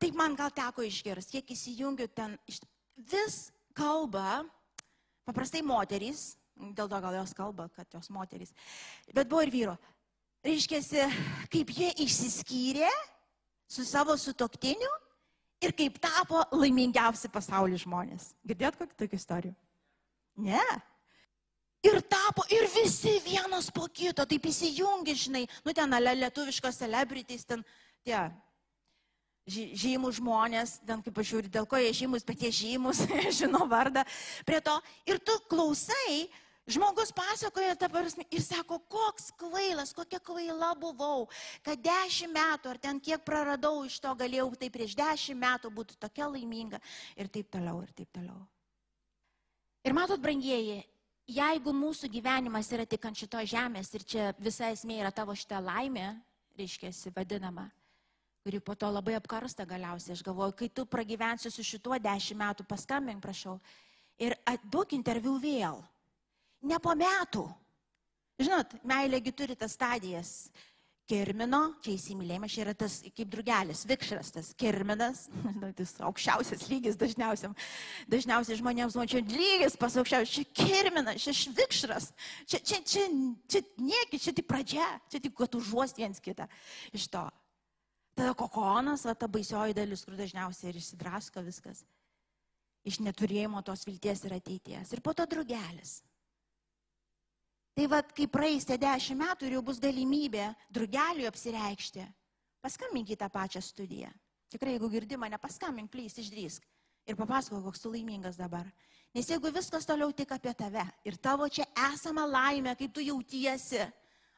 taip 0.00 0.16
man 0.16 0.36
gal 0.38 0.52
teko 0.54 0.84
išgirsti, 0.86 1.38
kiek 1.38 1.54
įsijungiu 1.56 2.08
ten, 2.16 2.38
vis 2.96 3.50
kalba 3.76 4.42
paprastai 5.28 5.62
moterys, 5.66 6.34
dėl 6.56 6.88
to 6.88 7.00
gal 7.04 7.20
jos 7.20 7.34
kalba, 7.36 7.68
kad 7.76 7.88
jos 7.92 8.10
moterys, 8.12 8.54
bet 9.12 9.28
buvo 9.28 9.44
ir 9.44 9.52
vyro. 9.52 9.76
Reiškia, 10.40 10.80
kaip 11.52 11.72
jie 11.76 11.90
išsiskyrė 12.00 12.88
su 13.68 13.84
savo 13.84 14.16
sutoktiniu 14.16 14.88
ir 15.60 15.74
kaip 15.76 15.98
tapo 16.02 16.42
laimingiausi 16.56 17.30
pasaulio 17.32 17.78
žmonės. 17.80 18.32
Girdėt 18.46 18.78
kokią 18.80 18.96
tokią 19.04 19.20
istoriją? 19.20 19.54
Ne. 20.40 20.64
Ir 21.84 21.96
tapo, 22.04 22.44
ir 22.52 22.66
visi 22.74 23.14
vienas 23.24 23.70
po 23.72 23.86
kito, 23.88 24.26
taip 24.28 24.46
įsijungi, 24.50 25.16
žinai, 25.16 25.46
nu 25.64 25.72
ten 25.72 25.96
lietuviškos 25.96 26.76
celebrities, 26.82 27.46
ten 27.48 27.64
tie 28.04 28.26
žymų 29.48 30.10
žmonės, 30.18 30.76
ten 30.86 31.00
kaip 31.02 31.16
aš 31.22 31.32
žiūriu, 31.32 31.52
dėl 31.52 31.66
ko 31.66 31.80
jie 31.80 31.94
žymus, 32.02 32.26
bet 32.26 32.44
jie 32.44 32.52
žymus, 32.52 33.00
žino 33.40 33.64
vardą 33.68 34.04
prie 34.44 34.60
to. 34.60 34.76
Ir 35.08 35.18
tu 35.24 35.38
klausai, 35.48 36.28
žmogus 36.70 37.12
pasakoja 37.14 37.76
tą 37.78 37.88
prasme 37.92 38.24
ir 38.30 38.42
sako, 38.44 38.78
koks 38.90 39.30
kvailas, 39.40 39.92
kokia 39.96 40.20
kvaila 40.22 40.70
buvau, 40.78 41.26
kad 41.66 41.80
dešimt 41.82 42.34
metų 42.36 42.70
ar 42.72 42.80
ten 42.82 43.00
kiek 43.02 43.22
praradau 43.26 43.82
iš 43.86 43.98
to 44.02 44.14
galėjau, 44.18 44.48
tai 44.60 44.70
prieš 44.72 44.94
dešimt 44.98 45.40
metų 45.40 45.72
būtų 45.74 45.98
tokia 46.00 46.30
laiminga 46.30 46.80
ir 47.16 47.28
taip 47.28 47.50
toliau, 47.52 47.82
ir 47.84 47.92
taip 47.96 48.10
toliau. 48.14 48.40
Ir 49.84 49.96
matot, 49.96 50.20
brangieji, 50.20 50.82
jeigu 51.30 51.72
mūsų 51.72 52.10
gyvenimas 52.12 52.68
yra 52.74 52.84
tik 52.88 53.04
ant 53.08 53.16
šito 53.16 53.40
žemės 53.48 53.92
ir 53.96 54.04
čia 54.04 54.30
visa 54.38 54.68
esmė 54.74 55.00
yra 55.00 55.12
tavo 55.14 55.32
šitą 55.32 55.60
laimę, 55.64 56.12
reiškia, 56.58 56.90
vadinama, 57.16 57.70
kuri 58.44 58.60
po 58.60 58.74
to 58.74 58.90
labai 58.90 59.14
apkarsta 59.16 59.64
galiausiai. 59.68 60.16
Aš 60.16 60.24
galvoju, 60.26 60.56
kai 60.58 60.68
tu 60.68 60.84
pragyvensi 60.84 61.52
su 61.52 61.64
šituo 61.64 61.96
dešimt 62.00 62.40
metų, 62.40 62.66
paskambink, 62.68 63.22
prašau, 63.24 63.56
ir 64.20 64.36
duok 64.68 64.92
interviu 64.96 65.38
vėl. 65.40 65.80
Ne 66.66 66.78
po 66.82 66.94
metų. 66.98 67.46
Žinot, 68.40 68.78
meilėgi 68.88 69.32
turi 69.36 69.56
tas 69.58 69.76
stadijas. 69.76 70.34
Kirmino, 71.10 71.72
čia 71.82 71.96
įsimylėjimas, 71.96 72.52
čia 72.54 72.60
yra 72.62 72.72
tas 72.78 73.00
kaip 73.02 73.30
drugelis, 73.32 73.80
vikšras, 73.90 74.28
tas 74.36 74.50
kirminas, 74.54 75.24
tas 75.78 75.96
aukščiausias 76.06 76.68
lygis 76.70 76.98
dažniausiam, 77.00 77.56
dažniausiai 78.12 78.60
žmonėms, 78.60 78.94
man 78.94 79.10
čia 79.10 79.24
lygis 79.26 79.74
pas 79.80 79.96
aukščiausias, 79.98 80.36
čia 80.36 80.44
kirminas, 80.54 81.18
čia 81.24 81.34
vikšras, 81.56 82.06
čia, 82.46 82.60
čia, 82.62 82.78
čia, 82.86 83.08
čia 83.50 83.62
nieki, 83.82 84.20
čia 84.22 84.36
tik 84.36 84.46
pradžia, 84.46 84.86
čia 85.10 85.18
tik, 85.24 85.34
kad 85.40 85.58
užuost 85.58 85.98
viens 85.98 86.22
kitą 86.22 86.46
iš 86.94 87.08
to. 87.10 87.24
Tada 88.14 88.36
kokonas, 88.38 89.02
va 89.08 89.16
ta 89.18 89.26
baisioji 89.26 89.74
dalis, 89.74 90.04
kur 90.06 90.14
dažniausiai 90.14 90.70
ir 90.70 90.78
išsidrasko 90.78 91.42
viskas. 91.42 91.82
Iš 92.86 93.02
neturėjimo 93.02 93.64
tos 93.66 93.82
vilties 93.88 94.22
ir 94.28 94.38
ateities. 94.38 94.94
Ir 94.94 95.02
po 95.02 95.16
to 95.16 95.26
drugelis. 95.26 95.98
Tai 97.80 97.86
vad, 97.88 98.10
kai 98.12 98.26
praeis 98.28 98.66
tie 98.68 98.76
dešimt 98.76 99.22
metų 99.22 99.46
ir 99.46 99.54
jau 99.54 99.60
bus 99.64 99.78
galimybė 99.80 100.50
drugeliui 100.68 101.24
apsireikšti, 101.24 102.02
paskambinkite 102.60 103.16
tą 103.22 103.28
pačią 103.32 103.62
studiją. 103.64 104.10
Tikrai, 104.52 104.74
jeigu 104.74 104.90
girdi 104.92 105.16
mane, 105.16 105.38
paskambink, 105.40 105.88
plys, 105.88 106.18
išdrysk. 106.20 106.66
Ir 107.08 107.16
papasako, 107.16 107.62
koks 107.64 107.80
tu 107.80 107.94
laimingas 107.94 108.36
dabar. 108.36 108.68
Nes 109.16 109.30
jeigu 109.32 109.48
viskas 109.54 109.88
toliau 109.88 110.12
tik 110.12 110.34
apie 110.36 110.52
tave 110.58 110.84
ir 111.08 111.16
tavo 111.16 111.48
čia 111.48 111.64
esama 111.86 112.26
laimė, 112.28 112.76
kaip 112.76 112.92
tu 112.92 113.00
jautiesi, 113.00 113.80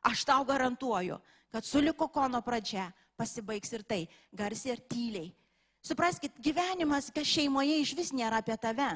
aš 0.07 0.23
tau 0.31 0.47
garantuoju, 0.47 1.19
kad 1.51 1.67
suliko 1.67 2.13
kono 2.15 2.45
pradžia 2.47 2.93
pasibaigs 3.19 3.75
ir 3.75 3.83
tai, 3.83 4.01
garsiai 4.31 4.77
ir 4.77 4.85
tyliai. 4.87 5.35
Supraskite, 5.83 6.39
gyvenimas, 6.39 7.11
kas 7.11 7.27
šeimoje 7.27 7.83
iš 7.83 7.97
vis 7.99 8.15
nėra 8.15 8.39
apie 8.39 8.55
tave. 8.55 8.93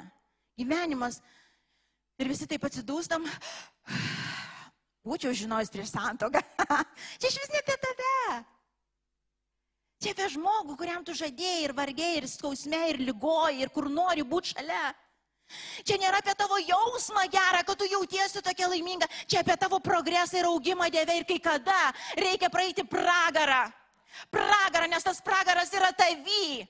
Gyvenimas. 0.54 1.18
Ir 2.22 2.30
visi 2.30 2.46
taip 2.46 2.70
atsidūstam. 2.70 3.26
Būčiau 5.06 5.32
žinojęs 5.38 5.72
prieš 5.72 5.94
santoką. 5.94 6.42
Čia 7.20 7.30
iš 7.30 7.38
vis 7.38 7.52
ne 7.54 7.62
apie 7.62 7.76
tave. 7.84 8.36
Čia 10.02 10.12
apie 10.12 10.28
žmogų, 10.34 10.76
kuriam 10.76 11.06
tu 11.06 11.14
žadėjai 11.16 11.64
ir 11.64 11.74
vargiai, 11.76 12.20
ir 12.20 12.28
skausme, 12.28 12.82
ir 12.90 13.00
lygoji, 13.06 13.62
ir 13.62 13.72
kur 13.72 13.88
nori 13.88 14.26
būti 14.26 14.56
šalia. 14.56 14.90
Čia 15.86 15.96
nėra 16.02 16.18
apie 16.18 16.34
tavo 16.34 16.58
jausmą 16.58 17.22
gerą, 17.30 17.62
kad 17.62 17.78
tu 17.78 17.86
jautiesi 17.86 18.42
tokia 18.42 18.66
laiminga. 18.68 19.06
Čia 19.30 19.44
apie 19.46 19.54
tavo 19.62 19.78
progresą 19.78 20.40
ir 20.40 20.50
augimą 20.50 20.90
Dieve 20.90 21.20
ir 21.20 21.26
kai 21.28 21.38
kada 21.38 21.80
reikia 22.18 22.50
praeiti 22.50 22.82
pragarą 22.82 23.64
pragarą, 24.30 24.88
nes 24.88 25.04
tas 25.04 25.20
pragaras 25.20 25.72
yra 25.74 25.92
tavy. 25.92 26.66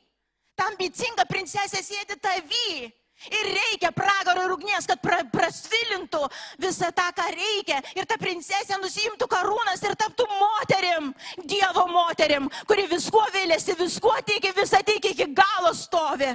Ta 0.56 0.70
ambicinga 0.72 1.26
princesė 1.28 1.82
sėdi 1.84 2.16
tavy. 2.20 2.90
Ir 3.32 3.46
reikia 3.48 3.90
pragaro 3.96 4.44
ir 4.44 4.52
ugnies, 4.54 4.86
kad 4.86 5.00
pra, 5.02 5.22
prasvilintų 5.32 6.20
visą 6.62 6.90
tą, 6.94 7.06
ką 7.16 7.24
reikia. 7.32 7.80
Ir 7.96 8.06
ta 8.08 8.18
princesė 8.20 8.76
nusimtų 8.82 9.26
karūnas 9.30 9.82
ir 9.88 9.96
taptų 9.98 10.26
moterim, 10.30 11.08
Dievo 11.48 11.86
moterim, 11.90 12.50
kuri 12.68 12.84
viskuo 12.90 13.24
vėlėsi, 13.34 13.74
viskuo 13.78 14.14
tiki, 14.26 14.52
visą 14.56 14.82
tiki 14.86 15.14
iki 15.16 15.30
galo 15.32 15.72
stovi. 15.74 16.34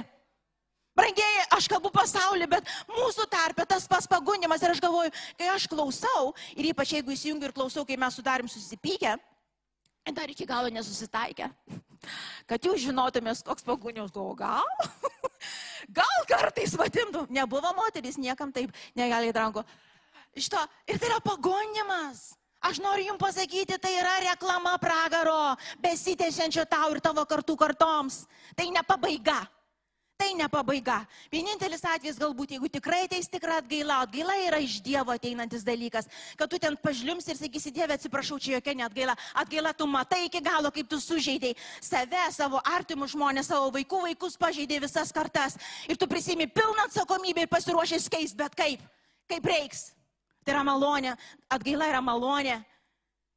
Brangiai, 0.92 1.44
aš 1.56 1.70
kalbu 1.72 1.88
pasaulį, 1.94 2.50
bet 2.52 2.68
mūsų 2.90 3.24
tarpe 3.32 3.64
tas 3.64 3.86
pas 3.88 4.04
pagundimas 4.10 4.60
ir 4.60 4.74
aš 4.74 4.82
galvoju, 4.82 5.12
kai 5.38 5.48
aš 5.54 5.64
klausau, 5.70 6.34
ir 6.52 6.68
ypač 6.74 6.92
jeigu 6.98 7.14
įsijungiu 7.14 7.48
ir 7.48 7.54
klausau, 7.56 7.86
kai 7.88 7.96
mes 7.96 8.18
sudarim 8.18 8.50
susipykę, 8.50 9.14
dar 10.12 10.34
iki 10.34 10.44
galo 10.44 10.68
nesusitaikę. 10.68 11.48
Kad 12.50 12.68
jūs 12.68 12.82
žinotumės, 12.84 13.40
koks 13.46 13.64
paguniaus 13.64 14.12
galvo, 14.12 14.34
gal? 14.36 14.68
Gal 16.22 16.44
kartais 16.46 16.76
vadintų, 16.78 17.26
nebuvo 17.34 17.72
moteris, 17.74 18.18
niekam 18.20 18.52
taip 18.54 18.70
negali 18.98 19.32
įdrango. 19.32 19.64
Šito, 20.36 20.60
ir 20.88 21.00
tai 21.00 21.10
yra 21.10 21.18
pagonimas. 21.24 22.32
Aš 22.62 22.78
noriu 22.78 23.08
jums 23.08 23.18
pasakyti, 23.18 23.74
tai 23.82 23.90
yra 23.98 24.12
reklama 24.22 24.76
pragaro, 24.78 25.56
besitėsiančio 25.82 26.62
tau 26.70 26.92
ir 26.94 27.00
tavo 27.02 27.24
kartų 27.26 27.56
kartoms. 27.58 28.22
Tai 28.54 28.68
ne 28.70 28.84
pabaiga 28.86 29.40
tai 30.22 30.34
ne 30.38 30.46
pabaiga. 30.48 31.00
Vienintelis 31.32 31.82
atvejis 31.82 32.18
galbūt, 32.20 32.54
jeigu 32.54 32.68
tikrai 32.70 33.02
ateis 33.08 33.26
tikra 33.30 33.58
atgaila, 33.58 34.02
atgaila 34.06 34.36
yra 34.46 34.60
iš 34.62 34.78
Dievo 34.84 35.14
ateinantis 35.14 35.64
dalykas, 35.66 36.06
kad 36.38 36.50
tu 36.50 36.60
ten 36.62 36.76
pažliums 36.78 37.26
ir 37.26 37.38
sakysi, 37.40 37.72
Dieve, 37.74 37.96
atsiprašau, 37.96 38.38
čia 38.38 38.56
jokia 38.56 38.76
netgaila. 38.78 39.16
Atgaila 39.42 39.72
tu 39.74 39.88
matai 39.90 40.26
iki 40.28 40.42
galo, 40.44 40.70
kaip 40.70 40.86
tu 40.90 41.00
sužeidėjai 41.02 41.58
save, 41.82 42.22
savo 42.36 42.62
artimus 42.62 43.16
žmonės, 43.16 43.50
savo 43.50 43.72
vaikų 43.74 44.04
vaikus 44.06 44.38
pažeidėjai 44.38 44.86
visas 44.86 45.10
kartas. 45.14 45.58
Ir 45.90 45.98
tu 45.98 46.06
prisimi 46.06 46.46
pilną 46.46 46.86
atsakomybę 46.86 47.46
ir 47.46 47.50
pasiruošęs 47.50 48.06
keist, 48.12 48.38
bet 48.38 48.54
kaip? 48.58 48.84
Kaip 49.30 49.48
reiks? 49.48 49.90
Tai 50.46 50.54
yra 50.54 50.62
malonė, 50.66 51.16
atgaila 51.50 51.90
yra 51.90 52.02
malonė. 52.02 52.60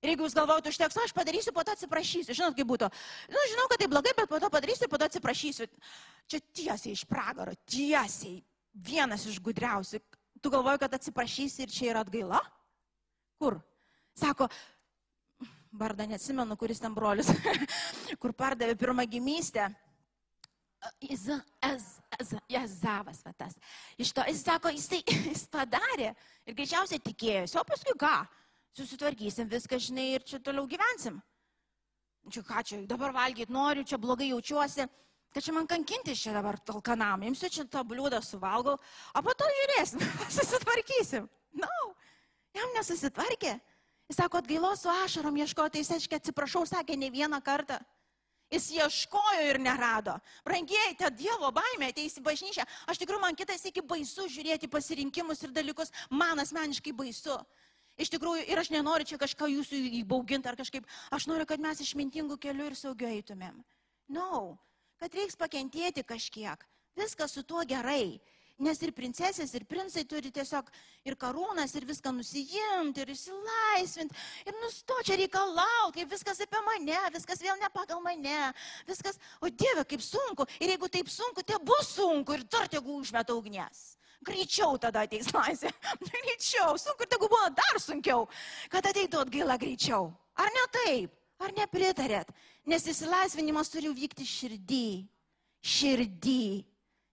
Ir 0.06 0.12
jeigu 0.14 0.28
jūs 0.28 0.36
galvojate, 0.38 0.70
užteks, 0.70 1.00
aš 1.02 1.14
padarysiu, 1.18 1.52
po 1.56 1.64
to 1.66 1.74
atsiprašysiu. 1.74 2.36
Žinot, 2.38 2.54
kaip 2.58 2.68
būtų. 2.70 2.90
Nu, 3.34 3.46
žinau, 3.50 3.66
kad 3.72 3.82
tai 3.82 3.88
blogai, 3.90 4.14
bet 4.14 4.30
po 4.30 4.38
to 4.44 4.52
padarysiu, 4.54 4.90
po 4.92 5.00
to 5.02 5.08
atsiprašysiu. 5.10 5.66
Čia 6.30 6.42
tiesiai 6.54 6.94
iš 6.94 7.08
pragaro, 7.10 7.56
tiesiai. 7.66 8.38
Vienas 8.86 9.26
iš 9.26 9.40
gudriausių. 9.42 10.04
Tu 10.44 10.52
galvoji, 10.54 10.84
kad 10.84 10.94
atsiprašysi 10.94 11.66
ir 11.66 11.74
čia 11.74 11.90
yra 11.96 12.06
atgaila? 12.06 12.44
Kur? 13.42 13.58
Sako, 14.16 14.46
vardą 15.74 16.06
neatsimenu, 16.08 16.56
kuris 16.60 16.84
ten 16.84 16.94
brolius, 16.94 17.32
kur 18.22 18.36
pardavė 18.38 18.78
pirmą 18.80 19.08
gimystę. 19.10 19.72
Jezavas, 21.02 21.98
va 23.26 23.34
tas. 23.34 23.58
Iš 23.98 24.14
to, 24.14 24.22
jis 24.30 24.44
sako, 24.46 24.70
jis 24.76 24.86
tai 24.92 25.02
jis 25.32 25.48
padarė 25.52 26.14
ir 26.46 26.58
greičiausiai 26.58 27.02
tikėjosi, 27.02 27.58
o 27.58 27.66
paskui 27.66 27.96
ką? 28.00 28.18
Susitvarkysim 28.76 29.50
viską, 29.50 29.80
žinai, 29.80 30.10
ir 30.18 30.26
čia 30.28 30.40
toliau 30.44 30.68
gyvensim. 30.68 31.22
Čia 32.32 32.42
ką 32.44 32.64
čia, 32.66 32.80
dabar 32.90 33.14
valgyti 33.14 33.54
noriu, 33.54 33.86
čia 33.86 34.00
blogai 34.02 34.32
jaučiuosi, 34.32 34.88
kad 35.34 35.44
čia 35.44 35.54
man 35.54 35.68
kankintis 35.70 36.24
čia 36.24 36.34
dabar 36.34 36.58
talkanam, 36.60 37.24
imsiu 37.28 37.52
čia 37.52 37.68
tą 37.70 37.84
bliūdą 37.86 38.22
suvalgau, 38.26 38.80
o 38.80 39.22
po 39.22 39.36
to 39.38 39.48
žiūrėsim, 39.60 40.02
susitvarkysim. 40.38 41.30
Na, 41.56 41.70
no, 41.70 41.94
jam 42.58 42.74
nesusitvarkė. 42.76 43.56
Jis 44.10 44.20
sako, 44.22 44.42
atgailos 44.44 44.84
su 44.84 44.90
ašarom 44.92 45.38
ieškoti, 45.42 45.82
jis 45.82 45.96
aiškiai 45.96 46.20
atsiprašau, 46.22 46.66
sakė 46.70 46.98
ne 47.00 47.10
vieną 47.14 47.40
kartą. 47.46 47.80
Jis 48.54 48.68
ieškojo 48.78 49.46
ir 49.50 49.58
nerado. 49.58 50.14
Brangiai, 50.46 50.94
ta 51.00 51.10
Dievo 51.10 51.50
baimė 51.54 51.90
ateis 51.90 52.20
į 52.20 52.26
bažnyčią. 52.26 52.66
Aš 52.86 53.02
tikrųjų, 53.02 53.22
man 53.24 53.38
kitas 53.38 53.66
iki 53.66 53.82
baisu 53.82 54.28
žiūrėti 54.30 54.70
pasirinkimus 54.70 55.42
ir 55.48 55.54
dalykus. 55.56 55.90
Man 56.14 56.44
asmeniškai 56.44 56.94
baisu. 56.94 57.40
Iš 57.96 58.12
tikrųjų, 58.12 58.44
ir 58.52 58.60
aš 58.60 58.70
nenoriu 58.74 59.08
čia 59.08 59.20
kažką 59.22 59.48
jūsų 59.54 59.80
įbauginti 60.02 60.52
ar 60.52 60.58
kažkaip, 60.60 60.88
aš 61.16 61.28
noriu, 61.32 61.48
kad 61.48 61.64
mes 61.64 61.80
išmintingų 61.80 62.38
kelių 62.44 62.72
ir 62.72 62.76
saugiai 62.76 63.22
eitumėm. 63.22 63.62
No, 64.12 64.58
kad 65.00 65.16
reiks 65.16 65.40
pakentėti 65.40 66.04
kažkiek. 66.04 66.66
Viskas 67.00 67.36
su 67.36 67.44
tuo 67.44 67.64
gerai. 67.68 68.20
Nes 68.56 68.80
ir 68.88 68.94
princesės, 68.96 69.52
ir 69.52 69.66
princai 69.68 70.06
turi 70.08 70.30
tiesiog 70.32 70.70
ir 71.04 71.18
karūnas, 71.20 71.74
ir 71.76 71.84
viską 71.90 72.14
nusijimti, 72.16 73.04
ir 73.04 73.10
išsilaisvinti, 73.12 74.16
ir 74.48 74.56
nusto 74.62 74.96
čia 75.04 75.18
reikalauti, 75.20 75.98
kaip 75.98 76.14
viskas 76.14 76.40
apie 76.46 76.62
mane, 76.64 77.02
viskas 77.18 77.44
vėl 77.44 77.60
ne 77.60 77.68
pagal 77.76 78.00
mane, 78.06 78.54
viskas, 78.88 79.20
o 79.44 79.52
Dieve, 79.52 79.84
kaip 79.84 80.00
sunku, 80.00 80.48
ir 80.64 80.72
jeigu 80.72 80.88
taip 80.88 81.12
sunku, 81.12 81.44
tai 81.44 81.60
bus 81.68 81.92
sunku, 81.98 82.38
ir 82.38 82.48
dar 82.48 82.72
tegu 82.72 82.96
užmeta 82.96 83.36
ugnies. 83.36 83.98
Greičiau 84.26 84.80
tada 84.82 85.06
ateis 85.06 85.32
laisvė. 85.34 85.72
Greičiau, 86.10 86.76
sunku, 86.82 87.08
tegu 87.10 87.30
būna 87.32 87.52
dar 87.56 87.80
sunkiau, 87.82 88.26
kad 88.74 88.86
ateitų 88.90 89.22
atgaila 89.24 89.58
greičiau. 89.62 90.10
Ar 90.36 90.52
ne 90.52 90.66
taip? 90.76 91.14
Ar 91.40 91.52
nepritarėt? 91.56 92.32
Nes 92.66 92.86
įsilaisvinimas 92.90 93.70
turi 93.72 93.92
vykti 93.94 94.26
širdį. 94.28 94.88
Širdį. 95.66 96.46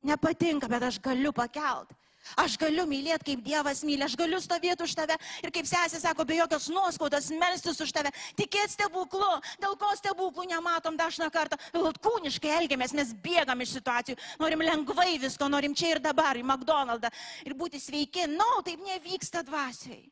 Nepatinka, 0.08 0.68
bet 0.70 0.88
aš 0.88 0.98
galiu 1.02 1.32
pakelt. 1.34 1.92
Aš 2.38 2.56
galiu 2.60 2.84
mylėti, 2.88 3.32
kaip 3.32 3.42
Dievas 3.44 3.82
myli, 3.86 4.02
aš 4.06 4.14
galiu 4.18 4.38
stovėti 4.42 4.86
už 4.86 4.94
tave 4.98 5.16
ir 5.42 5.52
kaip 5.54 5.68
sesė 5.68 6.00
sako, 6.02 6.26
be 6.28 6.38
jokios 6.38 6.68
nuoskaudos, 6.72 7.30
melstis 7.38 7.80
už 7.82 7.92
tave, 7.94 8.12
tikėti 8.38 8.76
stebuklu, 8.76 9.30
dėl 9.62 9.76
ko 9.80 9.90
stebuklų 9.98 10.46
nematom 10.52 10.98
dažną 10.98 11.28
kartą, 11.34 11.58
dėl 11.74 11.90
kūniškai 12.02 12.54
elgiamės, 12.60 12.94
mes 12.96 13.14
bėgam 13.24 13.64
iš 13.64 13.76
situacijų, 13.78 14.18
norim 14.42 14.64
lengvai 14.64 15.16
visko, 15.22 15.50
norim 15.52 15.74
čia 15.78 15.96
ir 15.96 16.02
dabar 16.04 16.38
į 16.38 16.46
McDonald'ą 16.46 17.12
ir 17.46 17.56
būti 17.58 17.82
sveiki. 17.82 18.28
Na, 18.32 18.42
no, 18.42 18.62
taip 18.66 18.82
nevyksta 18.86 19.42
dvasiai. 19.46 20.06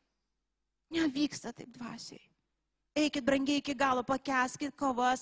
Nevyksta 0.91 1.55
taip 1.55 1.71
dvasiai. 1.77 2.30
Eikit 2.91 3.23
brangiai 3.23 3.61
iki 3.61 3.71
galo, 3.77 4.03
pakeskit 4.03 4.73
kovas, 4.75 5.21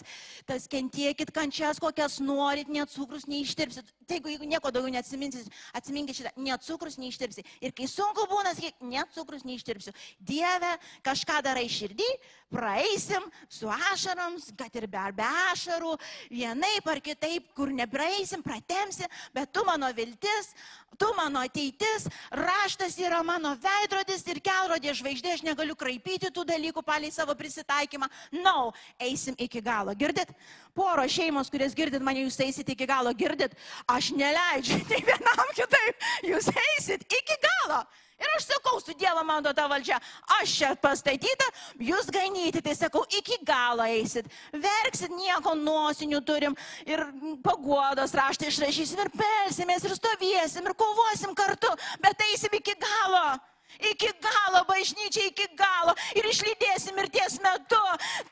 tas 0.50 0.64
kentiekit 0.66 1.30
kančias, 1.30 1.78
kokias 1.78 2.16
norit, 2.18 2.66
net 2.66 2.90
cukrus 2.90 3.28
neištirpsit. 3.30 3.92
Jeigu, 4.10 4.32
jeigu 4.34 4.48
nieko 4.50 4.72
daugiau 4.74 4.90
neatsiminsit, 4.96 5.52
atsiminkit 5.78 6.18
šitą, 6.18 6.32
net 6.42 6.66
cukrus 6.66 6.98
neištirpsit. 6.98 7.46
Ir 7.62 7.76
kai 7.78 7.86
sunku 7.86 8.26
būna, 8.32 8.56
sakyk, 8.58 8.82
net 8.90 9.14
cukrus 9.14 9.46
neištirpsiu. 9.46 9.94
Dieve, 10.18 10.72
kažką 11.06 11.44
darai 11.46 11.68
širdį, 11.70 12.10
praeisim 12.50 13.24
su 13.50 13.70
ašarams, 13.70 14.50
kad 14.58 14.74
ir 14.76 14.88
be, 14.90 15.02
be 15.16 15.28
ašarų, 15.54 15.96
vienaip 16.34 16.88
ar 16.90 17.02
kitaip, 17.04 17.52
kur 17.58 17.72
nepraeisim, 17.74 18.44
pratemsi, 18.46 19.08
bet 19.36 19.52
tu 19.54 19.64
mano 19.68 19.90
viltis, 19.96 20.52
tu 21.00 21.12
mano 21.18 21.44
ateitis, 21.46 22.08
raštas 22.34 22.98
yra 23.00 23.22
mano 23.24 23.54
veidrodis 23.62 24.26
ir 24.28 24.42
kelrodė 24.44 24.96
žvaigždė, 24.98 25.36
aš 25.38 25.46
negaliu 25.46 25.78
kraipyti 25.80 26.32
tų 26.34 26.46
dalykų 26.50 26.84
palei 26.86 27.14
savo 27.14 27.36
prisitaikymą. 27.38 28.10
No, 28.42 28.74
eisim 29.00 29.38
iki 29.38 29.62
galo. 29.64 29.96
Girdit? 29.96 30.34
Poro 30.76 31.06
šeimos, 31.08 31.52
kurias 31.54 31.78
girdit 31.78 32.04
mane, 32.04 32.26
jūs 32.26 32.40
eisit 32.44 32.74
iki 32.74 32.90
galo, 32.90 33.14
girdit? 33.16 33.56
Aš 33.88 34.12
neleidžiu 34.18 34.82
nei 34.92 35.02
vienam 35.06 35.56
kitaip, 35.56 36.06
jūs 36.34 36.52
eisit 36.52 37.06
iki 37.08 37.42
galo. 37.46 37.84
Ir 38.20 38.32
aš 38.36 38.50
sakau, 38.50 38.80
su 38.84 38.94
Dievo 39.00 39.24
man 39.24 39.44
duota 39.44 39.64
valdžia, 39.72 39.96
aš 40.40 40.54
čia 40.60 40.70
pastatyta, 40.82 41.46
jūs 41.80 42.10
ganyti, 42.12 42.60
tai 42.64 42.74
sakau, 42.76 43.06
iki 43.16 43.38
galo 43.48 43.86
eisit. 43.88 44.28
Verksit, 44.52 45.14
nieko 45.16 45.54
nosinių 45.56 46.20
turim 46.28 46.58
ir 46.84 47.06
paguodos 47.46 48.16
raštą 48.20 48.50
išrašysim 48.52 49.00
ir 49.06 49.12
pelsimės 49.16 49.88
ir 49.88 49.96
stovėsim 49.96 50.68
ir 50.68 50.76
kovosim 50.80 51.32
kartu, 51.38 51.72
bet 52.04 52.28
eisim 52.28 52.60
iki 52.60 52.76
galo. 52.84 53.40
Iki 53.78 54.10
galo, 54.20 54.64
bažnyčia, 54.68 55.30
iki 55.30 55.46
galo. 55.56 55.94
Ir 56.18 56.26
išlydėsim 56.26 56.98
mirties 56.98 57.38
metu. 57.44 57.80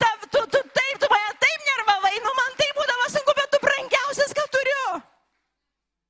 Ta, 0.02 0.10
tu, 0.34 0.42
tu 0.50 0.60
taip, 0.76 0.98
tu 1.00 1.08
mane 1.14 1.36
taip 1.44 1.68
nervavai, 1.70 2.16
nu 2.26 2.34
man 2.40 2.58
tai 2.58 2.68
būdavo 2.76 3.06
sunku, 3.14 3.38
bet 3.38 3.54
tu 3.54 3.62
brangiausias, 3.64 4.34
ką 4.36 4.48
turiu. 4.52 4.84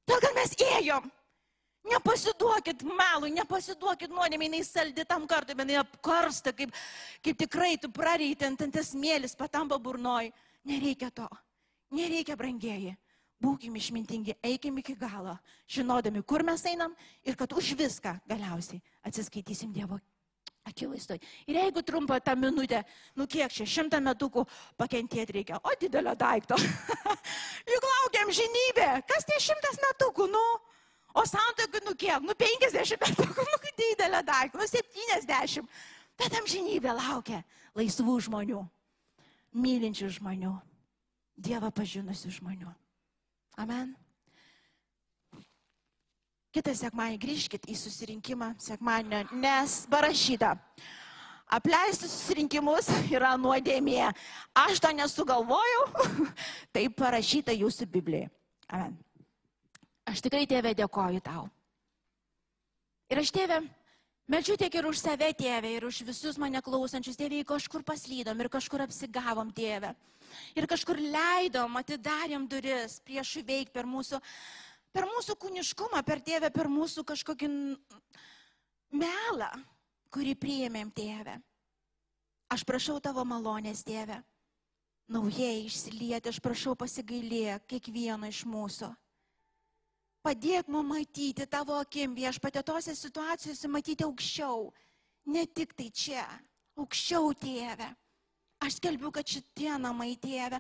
Todėl, 0.08 0.24
kad 0.24 0.40
mes 0.40 0.56
ėjom. 0.64 1.12
Nepasiduokit 1.88 2.84
melui, 2.84 3.32
nepasiduokit 3.36 4.12
nuodėmė, 4.12 4.50
jinai 4.50 4.64
saldi 4.68 5.06
tam 5.08 5.28
kartui, 5.30 5.56
jinai 5.56 5.78
apkarsta, 5.80 6.52
kaip, 6.56 6.74
kaip 7.24 7.38
tikrai 7.40 7.78
tu 7.80 7.92
prareiti 7.94 8.48
ant 8.48 8.64
tas 8.74 8.92
mėlis, 8.98 9.38
patampa 9.40 9.80
burnoj. 9.80 10.32
Nereikia 10.68 11.12
to. 11.16 11.28
Nereikia 11.96 12.36
brangieji. 12.36 12.98
Būkim 13.38 13.76
išmintingi, 13.78 14.34
eikim 14.42 14.80
iki 14.82 14.96
galo, 14.98 15.36
žinodami, 15.70 16.24
kur 16.26 16.42
mes 16.44 16.64
einam 16.66 16.96
ir 17.22 17.38
kad 17.38 17.52
už 17.54 17.76
viską 17.78 18.16
galiausiai 18.26 18.82
atsiskaitysim 19.06 19.70
Dievo 19.76 20.00
akivaizdoj. 20.68 21.20
Ir 21.48 21.60
jeigu 21.62 21.84
trumpą 21.86 22.20
tą 22.20 22.36
minutę, 22.36 22.84
nu 23.16 23.28
kiek 23.28 23.54
čia, 23.54 23.66
šimtą 23.66 24.02
metukų 24.04 24.44
pakentėti 24.80 25.38
reikia, 25.40 25.60
o 25.64 25.76
didelio 25.80 26.16
daikto. 26.18 26.58
Juk 27.74 27.88
laukiam 27.92 28.34
žinybę, 28.34 28.90
kas 29.08 29.28
tie 29.30 29.40
šimtas 29.50 29.80
metukų, 29.86 30.28
nu? 30.34 30.46
O 31.18 31.26
santokai, 31.26 31.82
nu 31.86 31.96
kiek, 31.98 32.22
nu 32.22 32.36
50 32.38 33.00
metų, 33.02 33.26
nu 33.34 33.72
didelė 33.80 34.22
daikta, 34.28 34.60
nu 34.62 34.68
70. 34.70 35.66
Bet 36.18 36.36
amžinybė 36.38 36.94
laukia 36.98 37.42
laisvų 37.78 38.18
žmonių, 38.28 38.64
mylinčių 39.58 40.10
žmonių, 40.20 40.56
Dievą 41.38 41.70
pažinusių 41.70 42.32
žmonių. 42.34 42.72
Amen. 43.62 43.92
Kitą 46.50 46.74
sekmanį 46.74 47.20
grįžkit 47.22 47.68
į 47.70 47.76
susirinkimą 47.78 48.56
sekmanio, 48.62 49.20
nes 49.38 49.84
parašyta. 49.92 50.56
Apleisti 51.54 52.10
susirinkimus 52.10 52.90
yra 53.14 53.36
nuodėmė. 53.38 54.10
Aš 54.58 54.82
to 54.82 54.90
nesugalvojau, 54.98 55.86
tai 56.74 56.88
parašyta 56.90 57.54
jūsų 57.54 57.86
Biblijoje. 57.94 58.32
Amen. 58.68 58.98
Aš 60.08 60.24
tikrai 60.24 60.46
tėvė 60.48 60.72
dėkoju 60.78 61.20
tau. 61.24 61.48
Ir 63.12 63.20
aš 63.20 63.32
tėvė, 63.36 63.60
meldžiu 64.32 64.56
tiek 64.60 64.74
ir 64.80 64.88
už 64.88 65.00
save 65.00 65.30
tėvę, 65.36 65.72
ir 65.78 65.88
už 65.88 66.02
visus 66.08 66.40
mane 66.40 66.62
klausančius 66.64 67.20
tėvė, 67.20 67.44
kažkur 67.48 67.84
paslydom 67.88 68.40
ir 68.44 68.50
kažkur 68.52 68.84
apsigavom 68.86 69.52
tėvę. 69.56 69.94
Ir 70.60 70.68
kažkur 70.68 71.00
leidom, 71.00 71.76
atidarėm 71.80 72.48
duris 72.52 73.00
prieš 73.04 73.38
įveik 73.42 73.72
per 73.76 73.88
mūsų, 73.88 74.20
per 74.96 75.08
mūsų 75.08 75.36
kūniškumą, 75.40 76.04
per 76.08 76.24
tėvę, 76.24 76.52
per 76.56 76.72
mūsų 76.72 77.04
kažkokį 77.08 77.52
melą, 79.00 79.52
kurį 80.12 80.36
priėmėm 80.40 80.92
tėvę. 80.96 81.38
Aš 82.52 82.64
prašau 82.68 83.00
tavo 83.04 83.24
malonės, 83.28 83.84
tėvė. 83.88 84.22
Naujai 85.12 85.66
išsilieti, 85.66 86.32
aš 86.32 86.40
prašau 86.44 86.76
pasigailėk 86.80 87.68
kiekvieno 87.72 88.28
iš 88.28 88.44
mūsų. 88.48 88.92
Padėk 90.28 90.68
mums 90.68 90.90
matyti 90.92 91.46
tavo 91.48 91.78
akim 91.80 92.12
viešpatė 92.12 92.60
tose 92.68 92.92
situacijose, 93.00 93.70
matyti 93.72 94.04
aukščiau. 94.04 94.66
Ne 95.32 95.46
tik 95.48 95.72
tai 95.78 95.88
čia, 95.88 96.26
aukščiau 96.76 97.32
tėve. 97.40 97.88
Aš 98.60 98.82
skelbiu, 98.82 99.12
kad 99.16 99.28
šitie 99.28 99.72
namai 99.80 100.18
tėve 100.20 100.60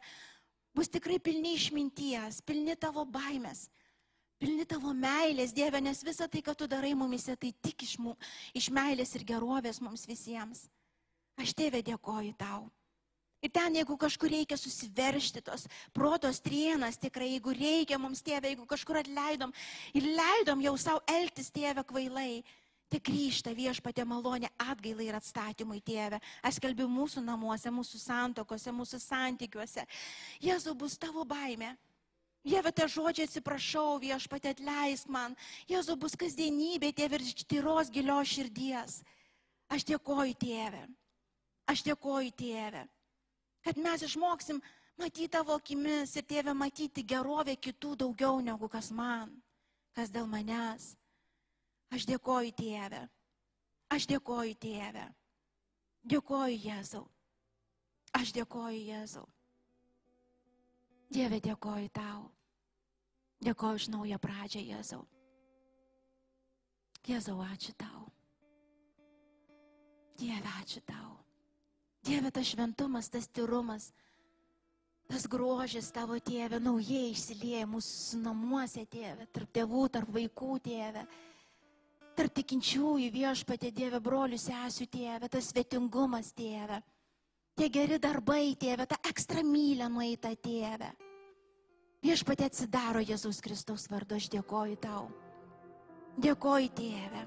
bus 0.77 0.87
tikrai 0.93 1.17
pilni 1.19 1.55
išminties, 1.57 2.39
pilni 2.47 2.77
tavo 2.79 3.03
baimės, 3.09 3.65
pilni 4.39 4.63
tavo 4.69 4.93
meilės, 4.93 5.55
Dieve, 5.57 5.81
nes 5.81 6.03
visa 6.05 6.29
tai, 6.31 6.43
ką 6.45 6.53
tu 6.55 6.67
darai 6.69 6.93
mumise, 6.95 7.35
tai 7.35 7.51
tik 7.51 7.83
iš, 7.83 7.97
mū, 7.99 8.13
iš 8.55 8.69
meilės 8.71 9.15
ir 9.17 9.25
gerovės 9.27 9.81
mums 9.81 10.05
visiems. 10.07 10.67
Aš 11.41 11.57
tėve 11.57 11.81
dėkoju 11.85 12.37
tau. 12.37 12.69
Ir 13.37 13.51
ten, 13.53 13.75
jeigu 13.77 13.93
kažkur 14.01 14.31
reikia 14.33 14.57
susiveršti 14.57 15.43
tos 15.45 15.67
protos 15.93 16.39
trienas, 16.41 16.97
tikrai, 16.97 17.35
jeigu 17.35 17.53
reikia 17.53 17.99
mums 18.01 18.23
tėvė, 18.25 18.49
jeigu 18.53 18.65
kažkur 18.65 18.97
atleidom 19.03 19.53
ir 19.93 20.07
leidom 20.17 20.63
jau 20.65 20.73
savo 20.81 21.03
elgtis 21.13 21.51
tėvę 21.53 21.83
kvailai, 21.85 22.41
tai 22.89 23.01
grįžta 23.03 23.53
viešpatė 23.53 24.07
malonė 24.09 24.49
atgailai 24.63 25.11
ir 25.11 25.19
atstatymui 25.19 25.83
tėvė. 25.85 26.17
Aš 26.41 26.57
kalbiu 26.63 26.87
mūsų 26.89 27.21
namuose, 27.27 27.69
mūsų 27.69 28.01
santokose, 28.01 28.73
mūsų 28.73 29.01
santykiuose. 29.05 29.85
Jėzau 30.41 30.73
bus 30.73 30.97
tavo 30.97 31.27
baime. 31.27 31.75
Dieve, 32.47 32.71
te 32.71 32.87
žodžiai 32.89 33.27
atsiprašau, 33.27 33.99
viešpatė 34.01 34.55
atleisk 34.55 35.11
man. 35.13 35.35
Jėzau 35.69 35.97
bus 35.99 36.15
kasdienybė, 36.17 36.93
tėvė, 36.95 37.21
ir 37.21 37.45
tyros 37.45 37.93
gilios 37.93 38.33
širdies. 38.33 39.01
Aš 39.69 39.83
dėkoju, 39.91 40.37
tėvė. 40.41 40.85
Aš 41.67 41.83
dėkoju, 41.85 42.31
tėvė 42.39 42.87
kad 43.67 43.77
mes 43.77 44.01
išmoksim 44.01 44.61
matyti 44.95 45.27
tavo 45.27 45.57
akimis 45.59 46.13
ir 46.15 46.23
tėvę 46.23 46.53
matyti 46.55 47.03
gerovę 47.03 47.57
kitų 47.59 47.97
daugiau 47.99 48.39
negu 48.39 48.69
kas 48.71 48.93
man, 48.95 49.33
kas 49.91 50.07
dėl 50.07 50.29
manęs. 50.31 50.93
Aš 51.91 52.05
dėkoju 52.07 52.53
tėvę. 52.55 53.01
Aš 53.91 54.07
dėkoju 54.07 54.55
tėvę. 54.63 55.03
Dėkoju 56.07 56.61
Jėzau. 56.63 57.03
Aš 58.15 58.31
dėkoju 58.39 58.79
Jėzau. 58.87 59.27
Dieve, 61.11 61.43
dėkoju 61.43 61.91
tau. 61.91 62.23
Dėkoju 63.43 63.83
už 63.83 63.91
naują 63.91 64.19
pradžią, 64.19 64.63
Jėzau. 64.63 65.03
Jėzau, 67.07 67.39
ačiū 67.51 67.75
tau. 67.75 68.07
Dieve, 70.15 70.55
ačiū 70.63 70.83
tau. 70.87 71.26
Dieve, 72.07 72.29
tas 72.31 72.47
šventumas, 72.47 73.09
tas 73.11 73.25
tyrumas, 73.27 73.89
tas 75.11 75.25
grožis 75.27 75.89
tavo 75.91 76.15
tėvė 76.23 76.61
naujai 76.63 77.09
išsilieja 77.11 77.65
mūsų 77.67 78.21
namuose, 78.21 78.85
tėvė, 78.87 79.25
tarp 79.35 79.49
tėvų, 79.57 79.81
tarp 79.91 80.13
vaikų, 80.15 80.53
tėvė, 80.63 81.01
tarp 82.15 82.37
tikinčiųjų 82.39 83.09
viešpatė, 83.11 83.73
tėvė, 83.75 83.99
brolių, 84.05 84.39
sesių, 84.39 84.87
tėvė, 84.93 85.27
tas 85.33 85.49
svetingumas, 85.51 86.29
tėvė, 86.37 86.77
tie 87.59 87.67
geri 87.75 87.99
darbai, 87.99 88.55
tėvė, 88.55 88.85
ta 88.87 89.01
ekstra 89.09 89.43
mylė 89.43 89.89
nueita, 89.91 90.31
tėvė. 90.31 90.93
Viešpatė 92.07 92.47
atsidaro 92.47 93.01
Jėzaus 93.03 93.41
Kristaus 93.43 93.89
vardu, 93.91 94.15
aš 94.15 94.29
dėkoju 94.31 94.79
tau. 94.79 95.09
Dėkoju, 96.23 96.71
tėve. 96.77 97.25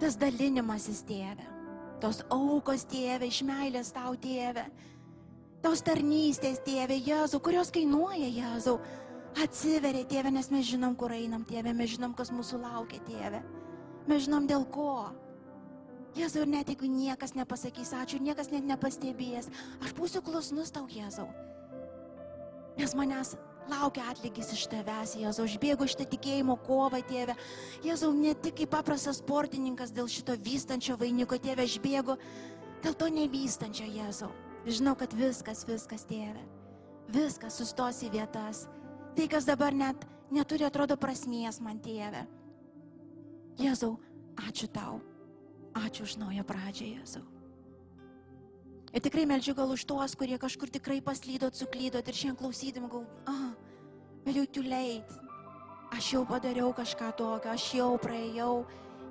Tas 0.00 0.16
dalinimasis, 0.16 1.04
tėve. 1.04 1.55
Tos 2.02 2.20
aukos, 2.32 2.84
tėve, 2.90 3.30
iš 3.30 3.40
meilės 3.46 3.92
tau, 3.96 4.12
tėve. 4.20 4.66
Tos 5.64 5.82
tarnystės, 5.86 6.60
tėve, 6.66 6.98
Jėzau, 7.00 7.40
kurios 7.42 7.72
kainuoja, 7.74 8.28
Jėzau. 8.28 8.78
Atsiveria, 9.42 10.04
tėve, 10.08 10.32
nes 10.32 10.50
mes 10.52 10.64
žinom, 10.68 10.96
kur 10.96 11.12
einam, 11.16 11.44
tėve, 11.48 11.72
mes 11.76 11.94
žinom, 11.96 12.14
kas 12.16 12.32
mūsų 12.32 12.60
laukia, 12.62 13.00
tėve. 13.08 13.42
Mes 14.08 14.26
žinom 14.28 14.46
dėl 14.48 14.68
ko. 14.72 15.10
Jėzau, 16.16 16.44
ir 16.44 16.52
net 16.52 16.70
jeigu 16.72 16.88
niekas 16.88 17.34
nepasakys 17.36 17.92
ačiū, 17.96 18.20
niekas 18.24 18.48
net 18.52 18.64
nepastebės, 18.64 19.50
aš 19.84 19.92
būsiu 19.96 20.22
klusnus 20.24 20.72
tau, 20.72 20.86
Jėzau. 20.88 21.28
Nes 22.76 22.92
manęs 22.96 23.34
laukia 23.70 24.06
atlygis 24.10 24.52
iš 24.54 24.64
tavęs, 24.72 25.16
Jėzau, 25.20 25.46
aš 25.46 25.56
bėgu 25.62 25.86
šitą 25.90 26.06
tikėjimo 26.12 26.56
kovą, 26.66 27.00
tėve. 27.06 27.36
Jėzau, 27.84 28.12
ne 28.16 28.34
tik 28.34 28.60
kaip 28.60 28.72
paprastas 28.74 29.20
sportininkas 29.22 29.94
dėl 29.94 30.08
šito 30.10 30.36
vystančio 30.40 30.98
vainiko, 31.00 31.38
tėve, 31.42 31.66
aš 31.66 31.78
bėgu 31.82 32.18
dėl 32.84 32.96
to 32.98 33.10
nevystančio, 33.12 33.88
Jėzau. 33.90 34.32
Žinau, 34.66 34.96
kad 34.98 35.14
viskas, 35.14 35.62
viskas, 35.68 36.06
tėve. 36.08 36.42
Viskas 37.14 37.58
sustos 37.60 38.02
į 38.02 38.10
vietas. 38.16 38.64
Tai, 39.16 39.28
kas 39.30 39.46
dabar 39.46 39.74
net 39.74 40.02
neturi, 40.34 40.66
atrodo, 40.66 40.98
prasmės 40.98 41.60
man, 41.62 41.78
tėve. 41.82 42.26
Jėzau, 43.60 43.94
ačiū 44.48 44.68
tau. 44.72 45.00
Ačiū 45.76 46.06
už 46.06 46.16
naują 46.20 46.44
pradžią, 46.48 46.86
Jėzau. 46.96 47.24
Ir 48.96 49.02
tikrai 49.04 49.26
melčiu 49.28 49.52
gal 49.52 49.68
už 49.68 49.84
tuos, 49.84 50.14
kurie 50.16 50.38
kažkur 50.40 50.70
tikrai 50.72 51.02
paslydot, 51.04 51.52
suklydot 51.52 52.06
ir 52.06 52.16
šiandien 52.16 52.38
klausydami, 52.40 52.88
gal, 52.88 53.02
ah, 53.28 53.50
vėliau 54.26 54.50
too 54.50 54.66
late. 54.66 55.22
Aš 55.96 56.12
jau 56.16 56.24
padariau 56.26 56.74
kažką 56.74 57.12
tokio, 57.16 57.54
aš 57.54 57.70
jau 57.78 57.92
praėjau, 58.02 58.66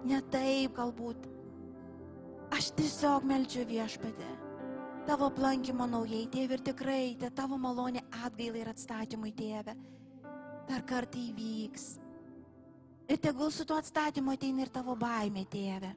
ne 0.05 0.19
taip 0.31 0.75
galbūt. 0.75 1.31
Aš 2.53 2.69
tiesiog 2.77 3.25
melčiu 3.25 3.63
viešpatį. 3.65 4.31
Tavo 5.07 5.29
aplankimo 5.31 5.87
naujai, 5.87 6.25
tėve, 6.33 6.59
ir 6.59 6.63
tikrai, 6.65 7.15
te 7.21 7.29
tavo 7.33 7.57
malonė 7.61 8.03
atgailai 8.25 8.65
ir 8.65 8.71
atstatymui, 8.73 9.33
tėve 9.37 9.75
dar 10.67 10.83
kartą 10.85 11.19
įvyks. 11.19 11.99
Ir 13.09 13.21
tegul 13.21 13.51
su 13.53 13.65
tuo 13.65 13.77
atstatymu 13.77 14.33
ateina 14.33 14.65
ir 14.65 14.71
tavo 14.73 14.95
baimė, 14.97 15.45
tėve. 15.49 15.91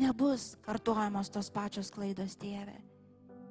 Nebus 0.00 0.54
kartuojamos 0.64 1.30
tos 1.30 1.50
pačios 1.54 1.90
klaidos, 1.94 2.36
tėve. 2.38 2.74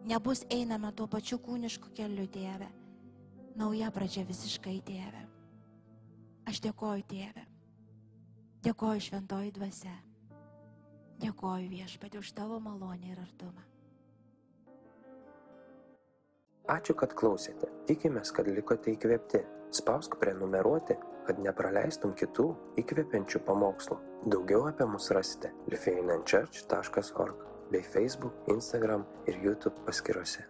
Nebus 0.07 0.45
einama 0.51 0.91
tuo 0.95 1.07
pačiu 1.07 1.39
kūnišku 1.43 1.91
keliu, 1.95 2.27
tėve. 2.31 2.67
Nauja 3.59 3.89
pradžia 3.91 4.23
visiškai, 4.23 4.77
tėve. 4.87 5.25
Aš 6.47 6.61
dėkoju, 6.63 7.03
tėve. 7.11 7.43
Dėkoju 8.63 9.03
šventoji 9.03 9.51
dvasia. 9.55 9.95
Dėkoju 11.19 11.67
viešpatį 11.67 12.21
už 12.21 12.31
tavo 12.37 12.59
malonę 12.63 13.11
ir 13.11 13.19
artumą. 13.19 13.65
Ačiū, 16.69 16.93
kad 16.95 17.15
klausėte. 17.17 17.67
Tikimės, 17.89 18.31
kad 18.35 18.47
likote 18.47 18.93
įkvėpti. 18.93 19.41
Spausk 19.75 20.15
prenumeruoti, 20.21 20.95
kad 21.27 21.41
nepraleistum 21.43 22.13
kitų 22.17 22.45
įkvepiančių 22.81 23.41
pamokslų. 23.45 23.97
Daugiau 24.29 24.69
apie 24.69 24.87
mus 24.89 25.09
rasite 25.13 25.51
lifeinanchurch.org 25.69 27.43
bei 27.73 27.83
Facebook, 27.83 28.39
Instagram 28.55 29.05
ir 29.27 29.43
YouTube 29.43 29.83
paskiruose. 29.85 30.47